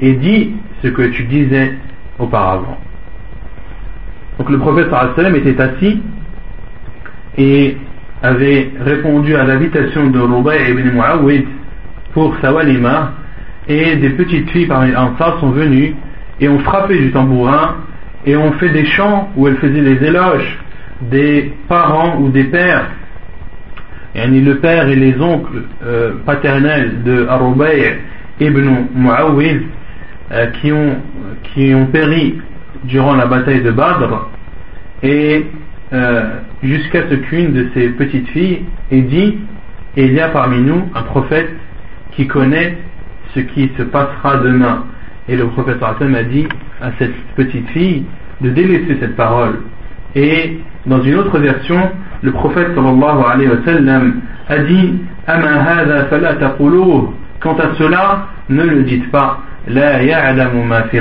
[0.00, 0.52] et dis
[0.82, 1.72] ce que tu disais
[2.18, 2.78] auparavant.
[4.38, 6.02] Donc le prophète sallam était assis
[7.38, 7.76] et
[8.22, 11.44] avait répondu à l'invitation de Rubai ibn Muawid
[12.12, 13.12] pour sa walima
[13.68, 15.94] et des petites filles parmi les Ansar sont venues
[16.40, 17.76] et ont frappé du tambourin
[18.26, 20.58] et ont fait des chants où elles faisaient les éloges
[21.02, 22.86] des parents ou des pères
[24.14, 28.00] yani le père et les oncles euh, paternels de Arubay
[28.40, 29.62] ibn Muawid
[30.32, 30.96] euh, qui, ont,
[31.42, 32.40] qui ont péri
[32.84, 34.28] durant la bataille de Badr.
[35.02, 35.46] Et
[35.92, 39.38] euh, jusqu'à ce qu'une de ces petites filles ait dit
[39.96, 41.50] il y a parmi nous un prophète
[42.12, 42.78] qui connaît
[43.34, 44.84] ce qui se passera demain
[45.28, 46.46] et le prophète a dit
[46.80, 48.04] à cette petite fille
[48.40, 49.60] de délaisser cette parole.
[50.14, 51.90] Et dans une autre version
[52.24, 54.94] le prophète sallallahu alayhi wa sallam a dit
[57.40, 60.96] quant à cela ne le dites pas la ya'lamu ma fi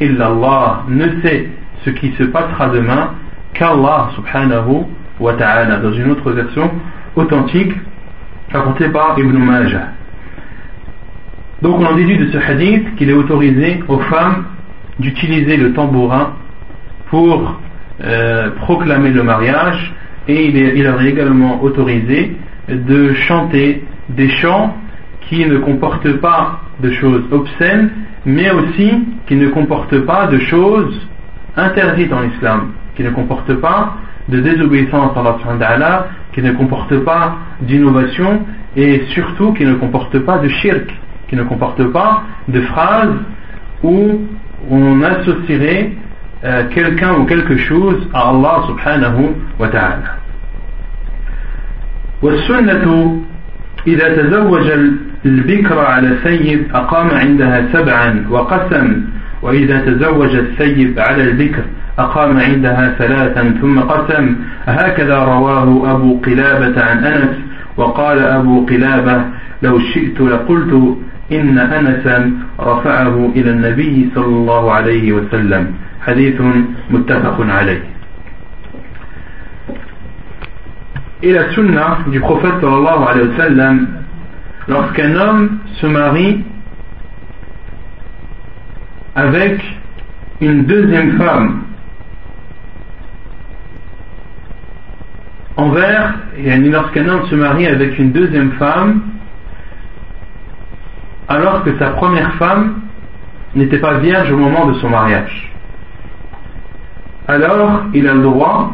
[0.00, 1.48] illa Allah ne sait
[1.84, 3.10] ce qui se passera demain
[3.52, 4.86] qu'Allah subhanahu
[5.18, 5.76] wa ta'ala.
[5.76, 6.70] Dans une autre version
[7.16, 7.74] authentique
[8.50, 9.88] racontée par Ibn Majah.
[11.60, 14.44] Donc on en déduit de ce hadith qu'il est autorisé aux femmes
[14.98, 16.32] d'utiliser le tambourin
[17.10, 17.60] pour
[18.02, 19.94] euh, proclamer le mariage
[20.30, 22.36] et il, est, leur est également autorisé
[22.68, 24.76] de chanter des chants
[25.28, 27.90] qui ne comportent pas de choses obscènes
[28.24, 28.90] mais aussi
[29.26, 30.94] qui ne comportent pas de choses
[31.56, 33.94] interdites en islam, qui ne comportent pas
[34.28, 38.42] de désobéissance à Allah, qui ne comportent pas d'innovation
[38.76, 40.94] et surtout qui ne comportent pas de shirk,
[41.28, 43.16] qui ne comportent pas de phrases
[43.82, 44.20] où
[44.70, 45.92] on associerait
[46.44, 50.19] euh, quelqu'un ou quelque chose à Allah subhanahu wa ta'ala.
[52.22, 53.16] والسنة
[53.86, 54.70] إذا تزوج
[55.26, 59.02] البكر على سيد أقام عندها سبعا وقسم
[59.42, 61.62] وإذا تزوج السيد على البكر
[61.98, 64.36] أقام عندها ثلاثا ثم قسم.
[64.66, 67.36] هكذا رواه أبو قلابة عن أنس
[67.76, 69.24] وقال أبو قلابة
[69.62, 70.96] لو شئت لقلت
[71.32, 75.66] إن أنسا رفعه إلى النبي صلى الله عليه وسلم.
[76.06, 76.40] حديث
[76.90, 77.82] متفق عليه.
[81.22, 83.88] Et la sunna du prophète sallallahu alayhi wa sallam,
[84.68, 86.44] lorsqu'un homme se marie
[89.14, 89.62] avec
[90.40, 91.62] une deuxième femme
[95.56, 99.02] envers, et lorsqu'un homme se marie avec une deuxième femme,
[101.28, 102.80] alors que sa première femme
[103.54, 105.52] n'était pas vierge au moment de son mariage.
[107.28, 108.72] Alors il a le droit,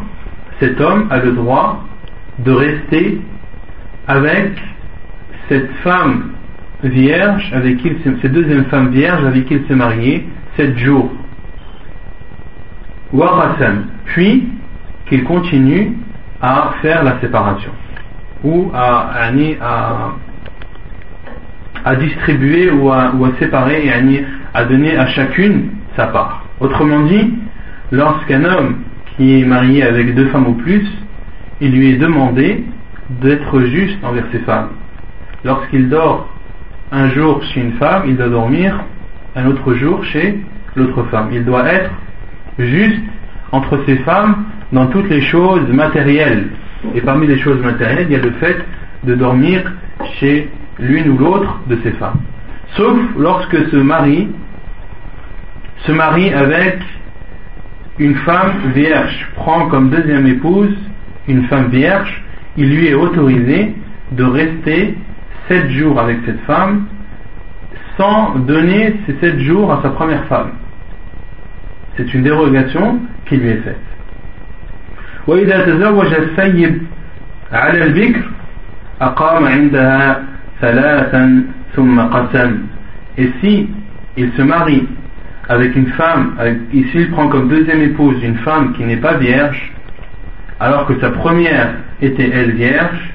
[0.60, 1.85] cet homme a le droit
[2.38, 3.20] de rester
[4.06, 4.52] avec
[5.48, 6.32] cette femme
[6.82, 10.26] vierge avec qui cette deuxième femme vierge avec qui il s'est marié
[10.56, 11.10] sept jours.
[14.06, 14.48] Puis
[15.08, 15.92] qu'il continue
[16.42, 17.70] à faire la séparation.
[18.44, 19.30] Ou à,
[21.98, 23.90] distribuer ou à, ou à séparer
[24.54, 26.44] à donner à chacune sa part.
[26.60, 27.34] Autrement dit
[27.92, 28.76] lorsqu'un homme
[29.16, 30.86] qui est marié avec deux femmes ou plus
[31.60, 32.64] il lui est demandé
[33.08, 34.70] d'être juste envers ses femmes.
[35.44, 36.28] Lorsqu'il dort
[36.92, 38.84] un jour chez une femme, il doit dormir
[39.34, 40.40] un autre jour chez
[40.74, 41.28] l'autre femme.
[41.32, 41.90] Il doit être
[42.58, 43.02] juste
[43.52, 46.48] entre ses femmes dans toutes les choses matérielles.
[46.94, 48.64] Et parmi les choses matérielles, il y a le fait
[49.04, 49.62] de dormir
[50.18, 52.20] chez l'une ou l'autre de ces femmes.
[52.76, 54.28] Sauf lorsque ce mari
[55.86, 56.78] se marie avec
[57.98, 60.76] une femme vierge, prend comme deuxième épouse
[61.27, 62.23] une femme vierge,
[62.57, 63.75] il lui est autorisé
[64.11, 64.95] de rester
[65.47, 66.85] sept jours avec cette femme
[67.97, 70.51] sans donner ces sept jours à sa première femme.
[71.97, 73.77] C'est une dérogation qui lui est faite.
[75.27, 76.81] وإذا تزوج السيب
[77.51, 78.21] على البكر
[79.01, 80.23] أقام عندها
[80.61, 81.43] ثلاثا
[81.75, 82.57] ثم قسم
[83.17, 83.69] et si
[84.17, 84.87] il se marie
[85.49, 89.15] avec une femme, avec, ici il prend comme deuxième épouse une femme qui n'est pas
[89.15, 89.73] vierge,
[90.60, 93.14] alors que sa première était elle vierge,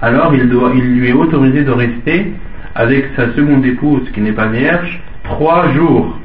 [0.00, 2.32] alors il, lui est autorisé de rester
[2.74, 6.18] avec sa seconde épouse qui n'est pas vierge trois jours.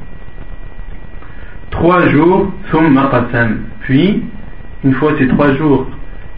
[1.70, 2.52] Trois jours,
[3.80, 4.22] puis
[4.84, 5.86] une fois ces trois jours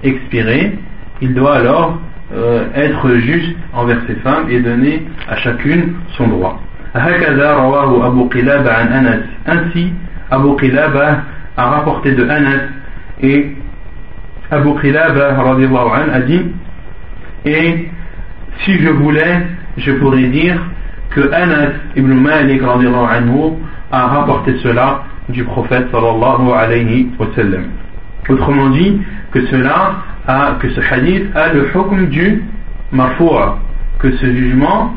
[0.02, 0.78] expirés,
[1.20, 1.98] il doit alors
[2.34, 6.60] euh, être juste envers ses femmes et donner à chacune son droit.
[9.46, 9.92] Ainsi,
[10.30, 11.22] Abu Qilaba
[11.56, 12.64] a rapporté de Anas
[13.22, 13.56] et
[14.50, 15.36] Abu Qilaba
[16.12, 16.42] a dit
[17.44, 17.88] et
[18.64, 19.46] si je voulais
[19.76, 20.58] je pourrais dire
[21.10, 23.54] que Anas ibn Malik anhu
[23.90, 27.64] a rapporté cela du prophète sallallahu alayhi wa sallam.
[28.28, 29.00] Autrement dit,
[29.32, 29.94] que cela
[30.26, 32.42] a, que ce hadith a le hukm du
[32.92, 33.58] marfoua,
[33.98, 34.94] que ce jugement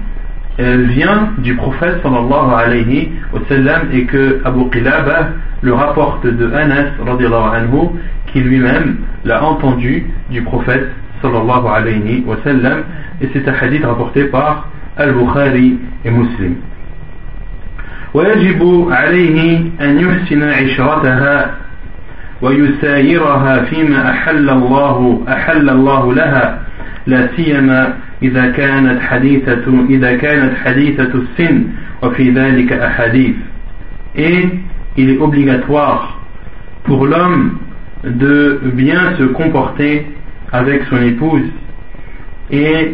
[0.58, 5.28] vient du prophète sallallahu alayhi wa sallam et que Abu Qilaba
[5.62, 7.88] le rapporte de Anas radiallahu anhu
[8.32, 10.88] qui lui-même l'a entendu du prophète
[11.22, 12.84] sallallahu alayhi wa sallam
[13.20, 16.56] et c'est un hadith rapporté par Al-Bukhari et Muslim.
[18.14, 21.50] ويجب عليه أن يحسن عشرتها
[22.42, 26.58] ويسايرها فيما أحل الله أحل الله لها
[27.06, 27.92] لا سيما
[28.22, 31.64] إذا كانت حديثة إذا كانت حديثة السن
[32.02, 33.36] وفي ذلك أحاديث
[34.16, 34.48] et
[34.96, 36.20] il est obligatoire
[36.84, 37.58] pour l'homme
[38.04, 40.06] de bien se comporter
[40.52, 41.50] avec son épouse
[42.50, 42.92] et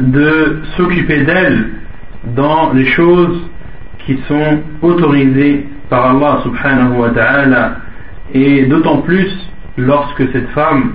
[0.00, 1.70] de s'occuper d'elle
[2.36, 3.40] dans les choses
[4.06, 7.76] qui sont autorisées par Allah subhanahu wa ta'ala
[8.32, 9.30] et d'autant plus
[9.76, 10.92] lorsque cette femme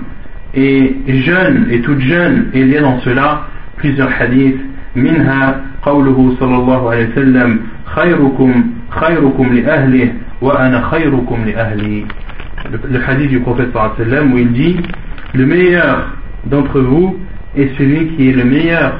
[0.59, 4.59] est jeune et toute jeune et il y a dans cela plusieurs hadiths
[4.95, 5.17] alayhi
[5.85, 7.59] wa sallam
[7.95, 8.51] khayrukum
[8.91, 10.11] khayrukum li ahli
[10.41, 12.05] wa ana khayrukum li ahli
[12.91, 14.77] le hadith du prophète sallallahu alayhi wa sallam où il dit
[15.33, 16.07] le meilleur
[16.45, 17.17] d'entre vous
[17.55, 18.93] est celui qui est le meilleur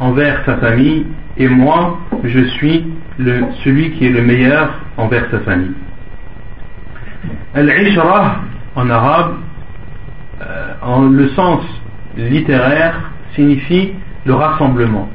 [0.00, 1.06] envers sa famille
[1.38, 2.86] et moi je suis
[3.18, 5.72] le, celui qui est le meilleur envers sa famille.
[7.54, 8.40] Al-Ishra
[8.74, 9.36] en arabe,
[10.42, 11.62] euh, en le sens
[12.16, 13.92] littéraire, signifie
[14.24, 15.08] le rassemblement.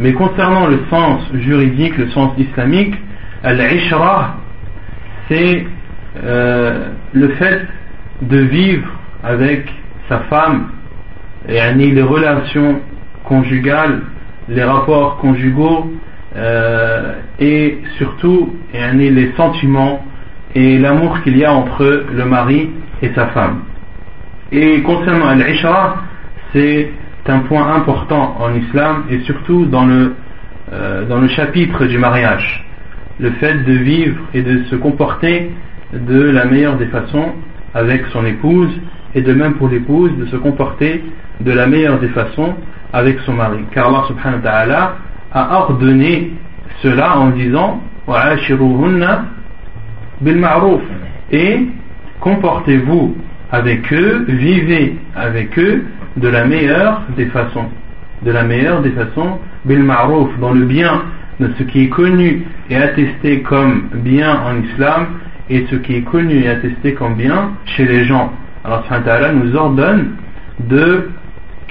[0.00, 2.94] Mais concernant le sens juridique, le sens islamique,
[3.42, 4.36] Al-Ishra,
[5.28, 5.66] c'est
[6.22, 7.66] euh, le fait
[8.22, 8.88] de vivre
[9.22, 9.68] avec
[10.08, 10.68] sa femme,
[11.48, 12.80] et les relations
[13.24, 14.02] conjugales,
[14.48, 15.92] les rapports conjugaux
[16.36, 20.04] euh, et surtout les sentiments
[20.54, 22.70] et l'amour qu'il y a entre le mari
[23.02, 23.62] et sa femme.
[24.52, 25.96] Et concernant l'ishra,
[26.52, 26.90] c'est
[27.26, 30.14] un point important en islam et surtout dans le,
[30.72, 32.64] euh, dans le chapitre du mariage.
[33.18, 35.50] Le fait de vivre et de se comporter
[35.92, 37.32] de la meilleure des façons
[37.74, 38.70] avec son épouse
[39.14, 41.02] et de même pour l'épouse de se comporter
[41.40, 42.54] de la meilleure des façons
[42.92, 43.58] avec son mari.
[43.72, 44.96] Car Allah subhanahu wa ta'ala
[45.32, 46.32] a ordonné
[46.82, 47.82] cela en disant
[50.20, 50.46] bil
[51.32, 51.66] et
[52.20, 53.16] comportez-vous
[53.52, 55.84] avec eux, vivez avec eux
[56.16, 57.66] de la meilleure des façons.
[58.22, 59.84] De la meilleure des façons, bil
[60.40, 61.02] dans le bien,
[61.40, 65.06] de ce qui est connu et attesté comme bien en islam
[65.50, 68.32] et ce qui est connu et attesté comme bien chez les gens.
[68.64, 70.12] Alors, Allah nous ordonne
[70.68, 71.10] de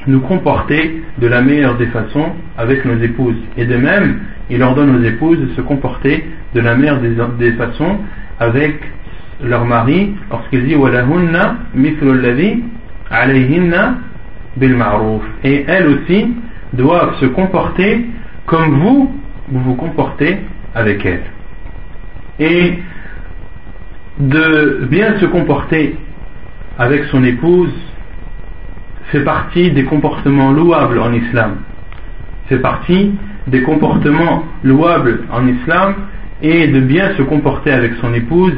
[0.08, 3.36] nous comporter de la meilleure des façons avec nos épouses.
[3.58, 4.20] Et de même,
[4.50, 7.00] il ordonne aux épouses de se comporter de la meilleure
[7.38, 7.98] des, façons
[8.40, 8.80] avec
[9.44, 11.58] leur mari lorsqu'il dit walahunna
[13.10, 13.96] alayhinna
[14.56, 14.78] bil
[15.44, 16.34] et elles aussi
[16.74, 18.06] doivent se comporter
[18.46, 19.16] comme vous
[19.50, 20.38] vous vous comportez
[20.74, 21.26] avec elles
[22.40, 22.80] et
[24.20, 25.98] de bien se comporter
[26.78, 27.74] avec son épouse
[29.12, 31.58] fait partie des comportements louables en islam.
[32.48, 33.14] Fait partie
[33.48, 35.96] des comportements louables en islam
[36.42, 38.54] et de bien se comporter avec son épouse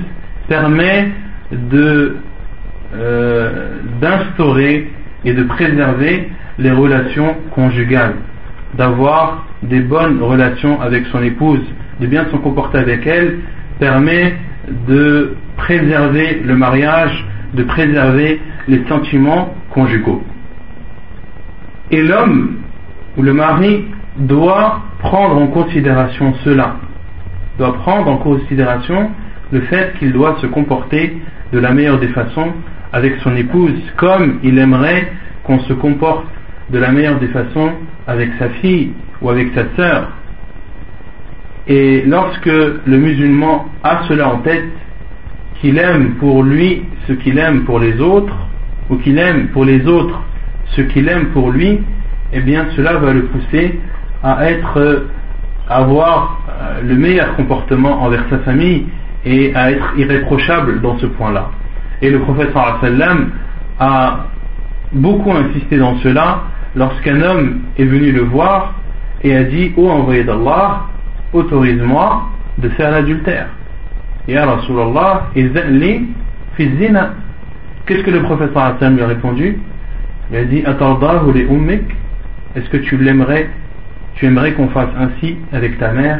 [0.47, 1.09] permet
[1.73, 2.13] euh,
[4.01, 4.89] d'instaurer
[5.25, 6.29] et de préserver
[6.59, 8.15] les relations conjugales,
[8.75, 11.61] d'avoir des bonnes relations avec son épouse,
[11.99, 13.39] de bien se comporter avec elle,
[13.79, 14.35] permet
[14.87, 20.23] de préserver le mariage, de préserver les sentiments conjugaux.
[21.91, 22.57] Et l'homme
[23.15, 23.85] ou le mari
[24.17, 26.75] doit prendre en considération cela,
[27.57, 29.11] doit prendre en considération
[29.51, 31.17] le fait qu'il doit se comporter
[31.53, 32.53] de la meilleure des façons
[32.93, 35.11] avec son épouse, comme il aimerait
[35.43, 36.25] qu'on se comporte
[36.69, 37.71] de la meilleure des façons
[38.05, 38.91] avec sa fille
[39.21, 40.11] ou avec sa sœur.
[41.67, 44.71] Et lorsque le musulman a cela en tête,
[45.61, 48.35] qu'il aime pour lui ce qu'il aime pour les autres,
[48.89, 50.21] ou qu'il aime pour les autres
[50.75, 51.79] ce qu'il aime pour lui,
[52.33, 53.79] eh bien cela va le pousser
[54.23, 55.07] à être,
[55.69, 58.85] à avoir euh, le meilleur comportement envers sa famille
[59.27, 61.49] et à être irréprochable dans ce point-là.
[62.01, 62.49] Et le prophète
[62.81, 63.31] sallam
[63.79, 64.27] a
[64.93, 66.43] beaucoup insisté dans cela
[66.75, 68.73] lorsqu'un homme est venu le voir
[69.23, 70.83] et a dit Ô envoyé d'Allah,
[71.33, 73.47] autorise-moi de faire l'adultère.
[74.27, 77.13] Ya Rasulallah, zina.
[77.85, 79.57] Qu'est-ce que le prophète sallam lui a répondu?
[80.31, 81.83] Il a dit Atardahu li ummik,
[82.55, 83.49] est-ce que tu l'aimerais?
[84.15, 86.19] Tu aimerais qu'on fasse ainsi avec ta mère?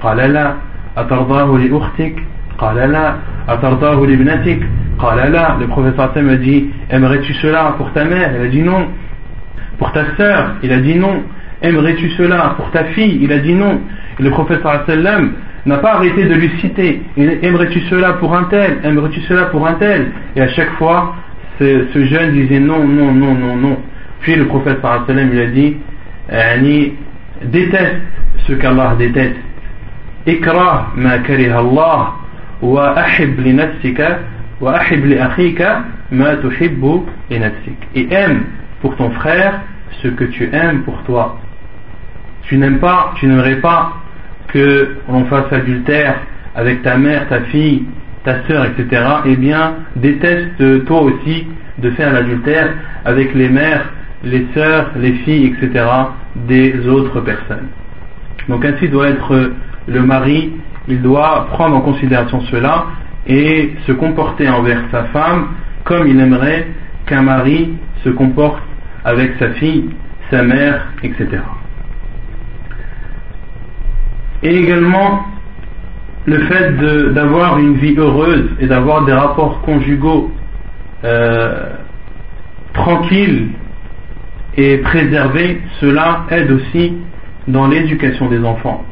[0.00, 0.56] Qalala,
[0.96, 2.16] atardahu li ukhtik,
[2.59, 3.15] قال لا
[3.49, 4.59] أترضاه لابنتك
[4.99, 8.61] قال لا le prophète sallam a dit aimerais-tu cela pour ta mère il a dit
[8.61, 8.87] non
[9.77, 11.23] pour ta sœur il a dit non
[11.61, 13.81] aimerais-tu cela pour ta fille il a dit non
[14.19, 15.31] et le prophète sallam
[15.65, 19.73] n'a pas arrêté de lui citer aimerais-tu cela pour un tel aimerais-tu cela pour un
[19.73, 21.15] tel et à chaque fois
[21.59, 23.77] ce, ce jeune disait non non non non non
[24.19, 26.93] puis le prophète sallam lui a dit
[27.41, 28.01] déteste
[28.47, 29.37] ce qu'Allah déteste
[30.27, 32.07] اكره ما كره الله
[32.63, 34.19] وأحب لنفسك
[34.61, 35.67] وأحب لأخيك
[36.11, 38.43] ما تحب لنفسك et aime
[38.81, 39.61] pour ton frère
[40.01, 41.39] ce que tu aimes pour toi
[42.43, 43.93] tu n'aimes pas tu n'aimerais pas
[44.49, 46.15] que l'on fasse adultère
[46.55, 47.83] avec ta mère ta fille
[48.23, 51.47] ta sœur etc eh bien déteste toi aussi
[51.77, 52.73] de faire l'adultère
[53.05, 53.85] avec les mères
[54.23, 55.85] les sœurs les filles etc
[56.35, 57.67] des autres personnes
[58.49, 59.51] donc ainsi doit être
[59.87, 60.51] le mari,
[60.88, 62.86] il doit prendre en considération cela
[63.26, 65.48] et se comporter envers sa femme
[65.84, 66.66] comme il aimerait
[67.06, 68.62] qu'un mari se comporte
[69.04, 69.90] avec sa fille,
[70.30, 71.26] sa mère, etc.
[74.42, 75.26] Et également
[76.26, 76.72] le fait
[77.12, 80.32] d'avoir une vie heureuse et d'avoir des rapports conjugaux
[81.04, 81.70] euh,
[82.72, 83.48] tranquilles
[84.56, 86.94] et préservés, cela aide aussi
[87.46, 88.84] dans l'éducation des enfants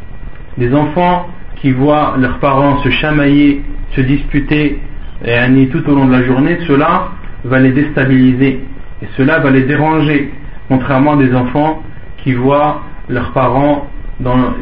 [0.58, 1.26] des enfants
[1.56, 3.62] qui voient leurs parents se chamailler,
[3.94, 4.80] se disputer
[5.24, 7.08] et tout au long de la journée, cela
[7.44, 8.60] va les déstabiliser
[9.02, 10.32] et cela va les déranger,
[10.68, 11.82] contrairement à des enfants
[12.18, 13.88] qui voient leurs parents
[14.20, 14.54] dans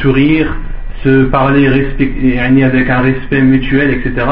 [0.00, 0.54] sourire,
[1.02, 1.66] se parler
[2.64, 4.26] avec un respect mutuel, etc.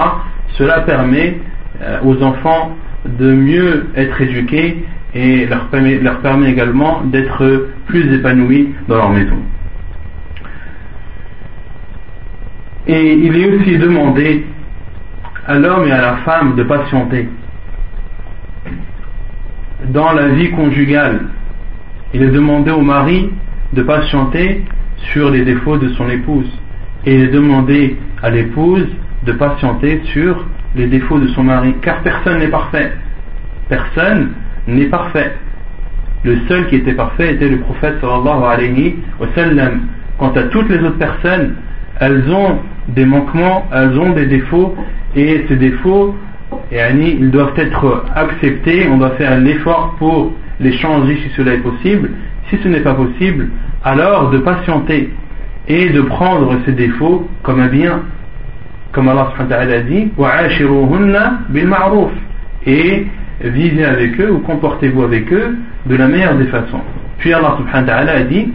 [0.58, 1.38] Cela permet
[1.82, 2.76] euh, aux enfants
[3.06, 4.84] de mieux être éduqués
[5.14, 9.36] et leur permet également d'être plus épanouis dans leur maison.
[12.86, 14.46] Et il est aussi demandé
[15.46, 17.28] à l'homme et à la femme de patienter.
[19.88, 21.22] Dans la vie conjugale,
[22.14, 23.30] il est demandé au mari
[23.72, 24.64] de patienter
[25.12, 26.50] sur les défauts de son épouse.
[27.04, 28.86] Et il est demandé à l'épouse
[29.24, 30.44] de patienter sur
[30.74, 31.74] les défauts de son mari.
[31.82, 32.92] Car personne n'est parfait.
[33.68, 34.32] Personne
[34.68, 35.34] n'est parfait.
[36.24, 39.26] Le seul qui était parfait était le prophète sallallahu alayhi wa.
[40.18, 41.56] Quant à toutes les autres personnes,
[42.00, 42.58] elles ont
[42.88, 44.74] des manquements, elles ont des défauts,
[45.14, 46.14] et ces défauts,
[46.70, 52.10] ils doivent être acceptés, on doit faire l'effort pour les changer si cela est possible.
[52.48, 53.48] Si ce n'est pas possible,
[53.84, 55.10] alors de patienter
[55.68, 58.02] et de prendre ces défauts comme un bien.
[58.92, 60.10] Comme Allah a dit,
[62.66, 63.06] et
[63.42, 65.56] vivez avec eux ou comportez-vous avec eux
[65.86, 66.80] de la meilleure des façons.
[67.18, 67.58] Puis Allah
[67.88, 68.52] a dit,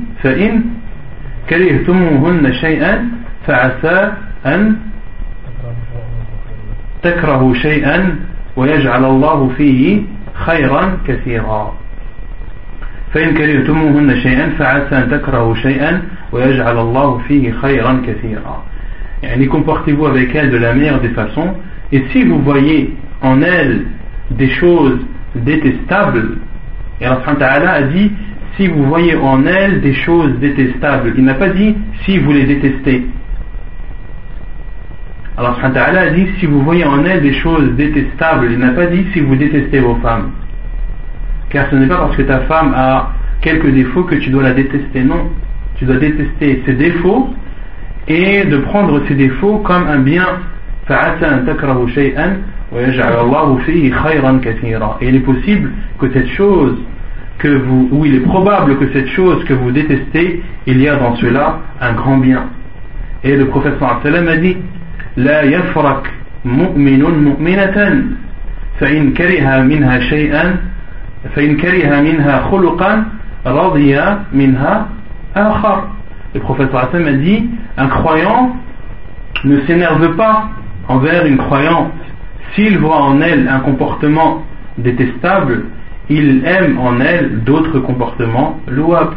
[3.47, 4.13] فعسى
[4.47, 4.77] أن
[7.03, 8.17] تكرهوا شيئا
[8.57, 10.03] ويجعل الله فيه
[10.35, 11.75] خيرا كثيرا
[13.15, 16.03] فإن كرهتموهن شيئا فعسى أن تكرهوا شيئا
[16.33, 18.65] ويجعل الله فيه خيرا كثيرا
[19.23, 21.55] يعني comportez-vous avec elle de la meilleure des façons
[21.93, 23.87] et si vous voyez en elle
[24.31, 24.99] des choses
[25.35, 26.37] détestables
[27.01, 28.13] et Allah a dit
[28.57, 32.45] si vous voyez en elle des choses détestables il n'a pas dit si vous les
[32.45, 33.07] détestez
[35.38, 38.88] Alors Allah a dit si vous voyez en elle des choses détestables, il n'a pas
[38.88, 40.32] dit si vous détestez vos femmes.
[41.50, 44.54] Car ce n'est pas parce que ta femme a quelques défauts que tu dois la
[44.54, 45.30] détester, non.
[45.76, 47.34] Tu dois détester ses défauts
[48.08, 50.28] et de prendre ces défauts comme un bien.
[55.02, 56.78] Et il est possible que cette chose
[57.38, 60.96] que vous, ou il est probable que cette chose que vous détestez, il y a
[60.96, 62.46] dans cela un grand bien.
[63.24, 63.48] Et le
[64.04, 64.58] sallam a dit
[65.17, 66.11] لا يفرك
[66.45, 68.05] مؤمن مؤمنة
[68.81, 70.57] فإن كره منها شيئا
[71.35, 73.05] فإن كره منها خلقا
[73.47, 74.01] رضي
[74.33, 74.89] منها
[75.37, 75.89] آخر
[76.35, 77.49] Le prophète sallam a dit
[77.79, 78.57] un croyant
[79.45, 80.49] ne s'énerve pas
[80.87, 81.93] envers une croyante
[82.55, 84.43] s'il voit en elle un comportement
[84.77, 85.63] détestable
[86.09, 89.17] il aime en elle d'autres comportements louables.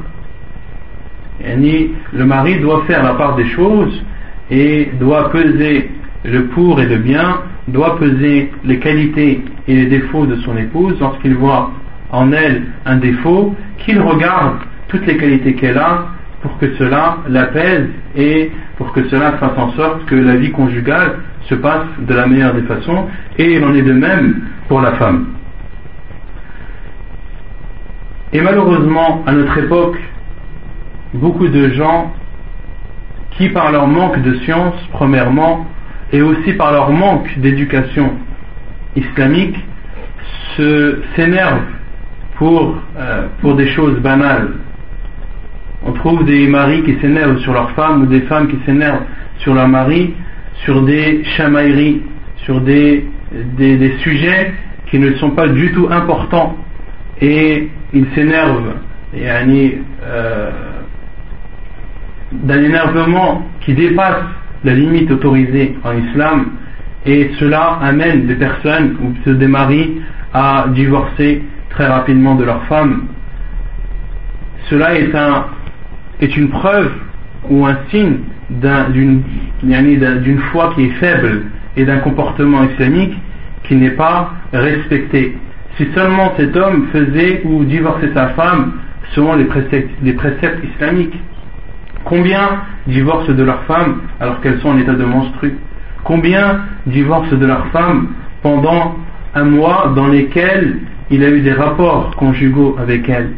[1.42, 4.02] Le mari doit faire la part des choses
[4.51, 5.91] et doit peser
[6.25, 10.99] le pour et le bien, doit peser les qualités et les défauts de son épouse
[11.01, 11.71] lorsqu'il voit
[12.11, 14.59] en elle un défaut, qu'il regarde
[14.89, 16.07] toutes les qualités qu'elle a
[16.43, 21.17] pour que cela l'apaise et pour que cela fasse en sorte que la vie conjugale
[21.49, 23.07] se passe de la meilleure des façons
[23.39, 25.27] et il en est de même pour la femme.
[28.33, 29.99] Et malheureusement, à notre époque,
[31.15, 32.13] beaucoup de gens
[33.37, 35.67] qui, par leur manque de science, premièrement,
[36.13, 38.13] et aussi par leur manque d'éducation
[38.97, 39.57] islamique,
[41.17, 41.63] s'énervent
[42.37, 44.53] pour, euh, pour des choses banales.
[45.87, 49.03] On trouve des maris qui s'énervent sur leurs femmes ou des femmes qui s'énervent
[49.39, 50.15] sur leur mari
[50.63, 52.03] sur des chamailleries,
[52.45, 54.55] sur des, des, sujets
[54.91, 56.57] qui ne sont pas du tout importants
[57.21, 58.75] et il s'énerve
[59.15, 60.51] euh,
[62.43, 64.23] d'un énervement qui dépasse
[64.65, 66.47] la limite autorisée en islam
[67.07, 70.01] et cela amène des personnes ou des maris
[70.33, 73.05] à divorcer très rapidement de leur femme.
[74.71, 75.45] Cela est, un,
[76.21, 76.91] est une preuve
[77.51, 78.19] ou un signe
[78.51, 81.43] d'une foi qui est faible
[81.77, 83.15] et d'un comportement islamique
[83.65, 85.37] qui n'est pas respecté
[85.77, 88.75] si seulement cet homme faisait ou divorçait sa femme
[89.15, 91.19] selon les préceptes islamiques.
[92.05, 95.57] Combien divorcent de leurs femmes alors qu'elles sont en état de menstru
[96.05, 98.09] Combien divorcent de leurs femmes
[98.43, 98.97] pendant
[99.35, 103.31] un mois dans lesquels il a eu des rapports conjugaux avec elles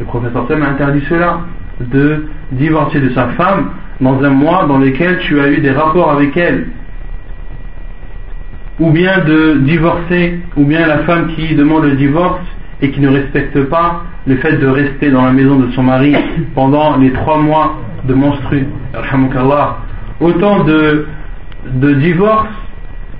[0.00, 1.40] Le professeur Sam a interdit cela,
[1.80, 3.70] de divorcer de sa femme
[4.00, 6.68] dans un mois dans lequel tu as eu des rapports avec elle.
[8.80, 12.40] Ou bien de divorcer, ou bien la femme qui demande le divorce
[12.80, 16.14] et qui ne respecte pas le fait de rester dans la maison de son mari
[16.54, 18.66] pendant les trois mois de monstru.
[20.20, 21.06] Autant de,
[21.66, 22.48] de divorces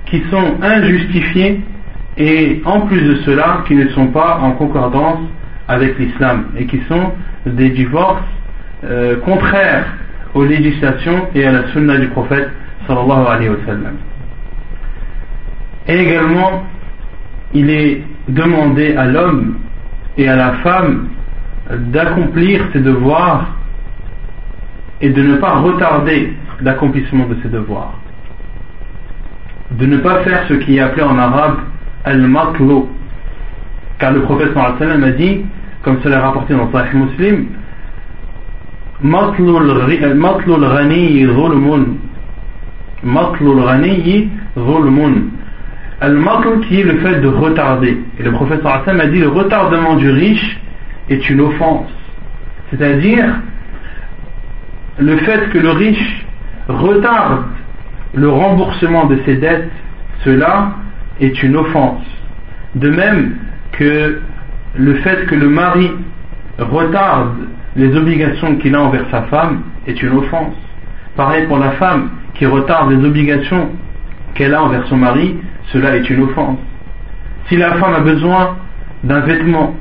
[0.05, 1.61] qui sont injustifiés
[2.17, 5.19] et en plus de cela qui ne sont pas en concordance
[5.67, 7.11] avec l'islam et qui sont
[7.45, 8.21] des divorces
[8.83, 9.85] euh, contraires
[10.33, 12.49] aux législations et à la sunna du prophète
[12.87, 13.95] sallallahu alayhi wa sallam.
[15.87, 16.63] Et également,
[17.53, 19.57] il est demandé à l'homme
[20.17, 21.07] et à la femme
[21.69, 23.55] d'accomplir ses devoirs
[25.03, 27.99] et de ne pas retarder l'accomplissement de ses devoirs.
[29.71, 31.57] De ne pas faire ce qui est appelé en arabe
[32.05, 32.89] al-matlo.
[33.99, 35.41] Car le prophète sallam a dit,
[35.83, 37.47] comme cela est rapporté dans Sahih Muslim,
[39.01, 41.85] matlu al-ghani zulmun.
[43.03, 45.13] Matlu al-ghani zulmun
[45.99, 47.97] Al-Matl qui est le fait de retarder.
[48.19, 50.61] Et le prophète sallam a dit le retardement du riche
[51.09, 51.91] est une offense.
[52.69, 53.41] C'est-à-dire
[54.99, 56.25] le fait que le riche
[56.67, 57.45] retarde
[58.13, 59.71] le remboursement de ses dettes,
[60.23, 60.73] cela
[61.19, 62.03] est une offense.
[62.75, 63.37] De même
[63.71, 64.21] que
[64.75, 65.91] le fait que le mari
[66.59, 67.35] retarde
[67.75, 70.55] les obligations qu'il a envers sa femme est une offense.
[71.15, 73.69] Pareil pour la femme qui retarde les obligations
[74.35, 75.37] qu'elle a envers son mari,
[75.71, 76.59] cela est une offense.
[77.47, 78.57] Si la femme a besoin
[79.03, 79.75] d'un vêtement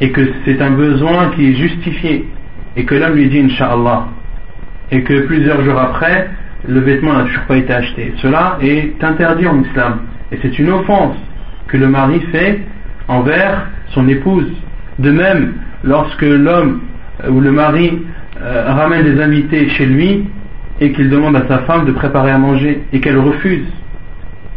[0.00, 2.28] et que c'est un besoin qui est justifié
[2.76, 4.06] et que l'homme lui dit Inch'Allah
[4.90, 6.30] et que plusieurs jours après
[6.68, 10.00] le vêtement n'a toujours pas été acheté, cela est interdit en islam
[10.32, 11.16] et c'est une offense
[11.68, 12.60] que le mari fait
[13.08, 14.50] envers son épouse.
[14.98, 15.54] De même,
[15.84, 16.80] lorsque l'homme
[17.28, 18.02] ou le mari
[18.40, 20.28] euh, ramène des invités chez lui
[20.80, 23.66] et qu'il demande à sa femme de préparer à manger et qu'elle refuse,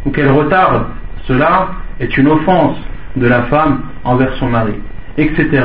[0.04, 0.86] ou qu'elle retarde,
[1.26, 1.68] cela
[1.98, 2.76] est une offense
[3.16, 4.74] de la femme envers son mari,
[5.16, 5.62] etc.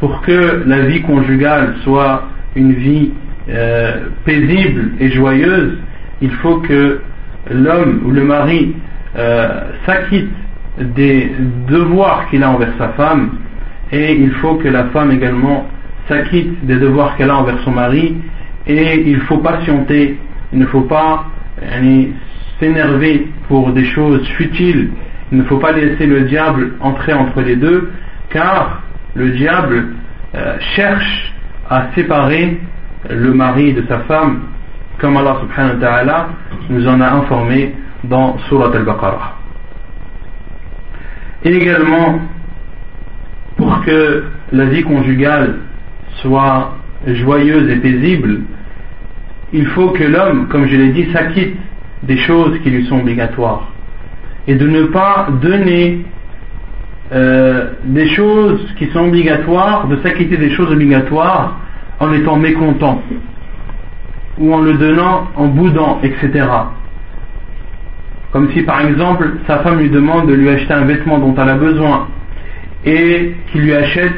[0.00, 2.24] Pour que la vie conjugale soit
[2.56, 3.10] une vie
[3.48, 5.76] euh, paisible et joyeuse,
[6.22, 7.00] il faut que
[7.50, 8.74] l'homme ou le mari
[9.16, 10.30] euh, s'acquitte
[10.78, 11.30] des
[11.68, 13.32] devoirs qu'il a envers sa femme
[13.92, 15.66] et il faut que la femme également
[16.08, 18.16] s'acquitte des devoirs qu'elle a envers son mari
[18.66, 20.18] et il faut patienter,
[20.52, 21.26] il ne faut pas
[22.58, 24.90] s'énerver pour des choses futiles,
[25.32, 27.90] il ne faut pas laisser le diable entrer entre les deux
[28.30, 28.82] car
[29.14, 29.88] le diable
[30.34, 31.34] euh, cherche
[31.68, 32.60] à séparer
[33.08, 34.42] le mari de sa femme
[34.98, 36.28] comme Allah subhanahu wa ta'ala
[36.68, 37.74] nous en a informé
[38.04, 39.36] dans Surat al-Baqarah.
[41.44, 42.20] Et également,
[43.56, 45.60] pour que la vie conjugale
[46.20, 46.74] soit
[47.06, 48.40] joyeuse et paisible,
[49.52, 51.56] il faut que l'homme, comme je l'ai dit, s'acquitte
[52.02, 53.68] des choses qui lui sont obligatoires.
[54.46, 56.04] Et de ne pas donner
[57.12, 61.58] euh, des choses qui sont obligatoires, de s'acquitter des choses obligatoires
[61.98, 63.02] en étant mécontent
[64.38, 66.46] ou en le donnant en boudant, etc.
[68.32, 71.48] Comme si par exemple sa femme lui demande de lui acheter un vêtement dont elle
[71.48, 72.06] a besoin
[72.84, 74.14] et qu'il lui achète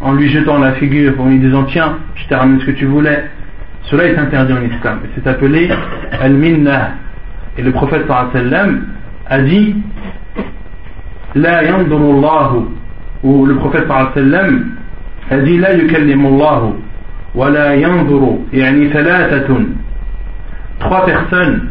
[0.00, 2.86] en lui jetant la figure, en lui disant tiens, je t'ai ramené ce que tu
[2.86, 3.24] voulais.
[3.84, 5.00] Cela est interdit en islam.
[5.14, 5.68] C'est appelé
[6.12, 6.92] al-minna.
[7.58, 8.86] Et le prophète sallam
[9.26, 9.76] a dit
[11.34, 12.66] la yandurullahu,
[13.22, 14.76] où le prophète sallam
[15.30, 16.74] a dit La yukallimullahu,
[17.34, 19.66] wa la yanduru, yani thalathatun.
[20.80, 21.68] Trois personnes,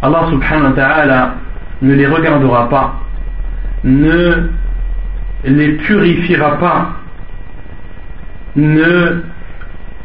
[0.00, 1.34] Allah subhanahu wa ta'ala
[1.82, 2.94] ne les regardera pas,
[3.84, 4.48] ne
[5.44, 6.90] les purifiera pas,
[8.56, 9.22] ne,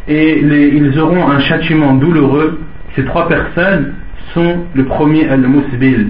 [0.08, 2.60] et ils auront un châtiment douloureux.
[2.96, 3.94] Ces trois personnes
[4.34, 6.10] sont le premier al-musbil,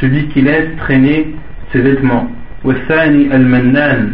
[0.00, 1.34] celui qui laisse traîner
[1.72, 2.30] ses vêtements.
[2.64, 4.12] Wassani al-Mannan.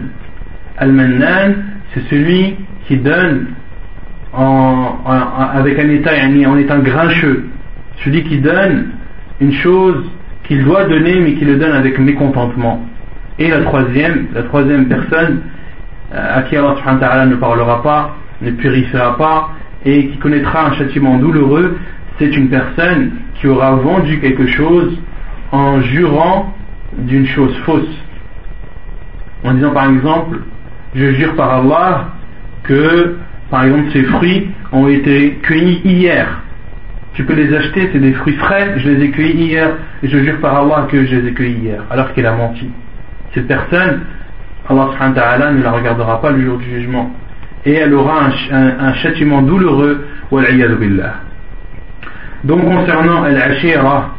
[0.79, 1.55] Al-Mannan,
[1.93, 2.57] c'est celui
[2.87, 3.47] qui donne
[4.33, 4.99] en,
[5.55, 6.13] avec un état,
[6.47, 7.47] en étant grincheux.
[8.05, 8.89] Celui qui donne
[9.41, 10.05] une chose
[10.45, 12.85] qu'il doit donner, mais qui le donne avec mécontentement.
[13.39, 15.43] Et la troisième, la troisième personne
[16.15, 19.51] euh, à qui Allah ne parlera pas, ne purifiera pas,
[19.85, 21.79] et qui connaîtra un châtiment douloureux,
[22.19, 24.99] c'est une personne qui aura vendu quelque chose
[25.53, 26.55] en jurant
[26.99, 27.97] d'une chose fausse.
[29.45, 30.41] En disant par exemple,
[30.95, 32.09] je jure par Allah
[32.65, 33.17] que
[33.51, 36.27] par exemple, ces fruits ont été cueillis hier.
[37.15, 39.71] Tu peux les acheter, c'est des fruits frais, je les ai cueillis hier,
[40.03, 42.69] et je jure par Allah que je les ai cueillis hier, alors qu'il a menti.
[43.35, 44.03] Cette personne,
[44.69, 47.11] Allah ne la regardera pas le jour du jugement.
[47.65, 51.15] Et elle aura un, châtiment douloureux, billah.
[52.45, 54.15] Donc concernant al-ashira,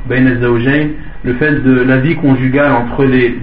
[1.23, 3.35] le fait de la vie conjugale entre les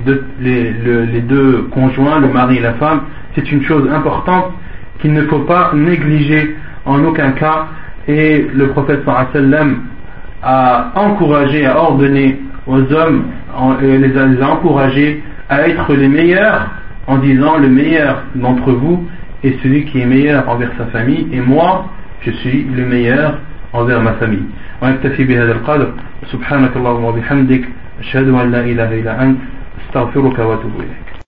[1.20, 3.03] deux, conjoints, le mari et la femme,
[3.35, 4.53] c'est une chose importante
[5.01, 7.66] qu'il ne faut pas négliger en aucun cas
[8.09, 9.01] et le prophète
[9.32, 9.82] sallam
[10.43, 13.24] a encouragé, a ordonné aux hommes,
[13.82, 16.69] et les a encouragés à être les meilleurs
[17.07, 19.07] en disant le meilleur d'entre vous
[19.44, 21.86] est celui qui est meilleur envers sa famille et moi
[22.23, 23.39] je suis le meilleur
[23.73, 24.44] envers ma famille.
[24.82, 25.93] ونكتفي بهذا القدر.
[26.32, 27.65] سبحانك اللهم وبحمدك
[28.01, 29.39] أشهد أن لا إله إلا أنت
[29.81, 31.16] أستغفرك وأتوب إليك.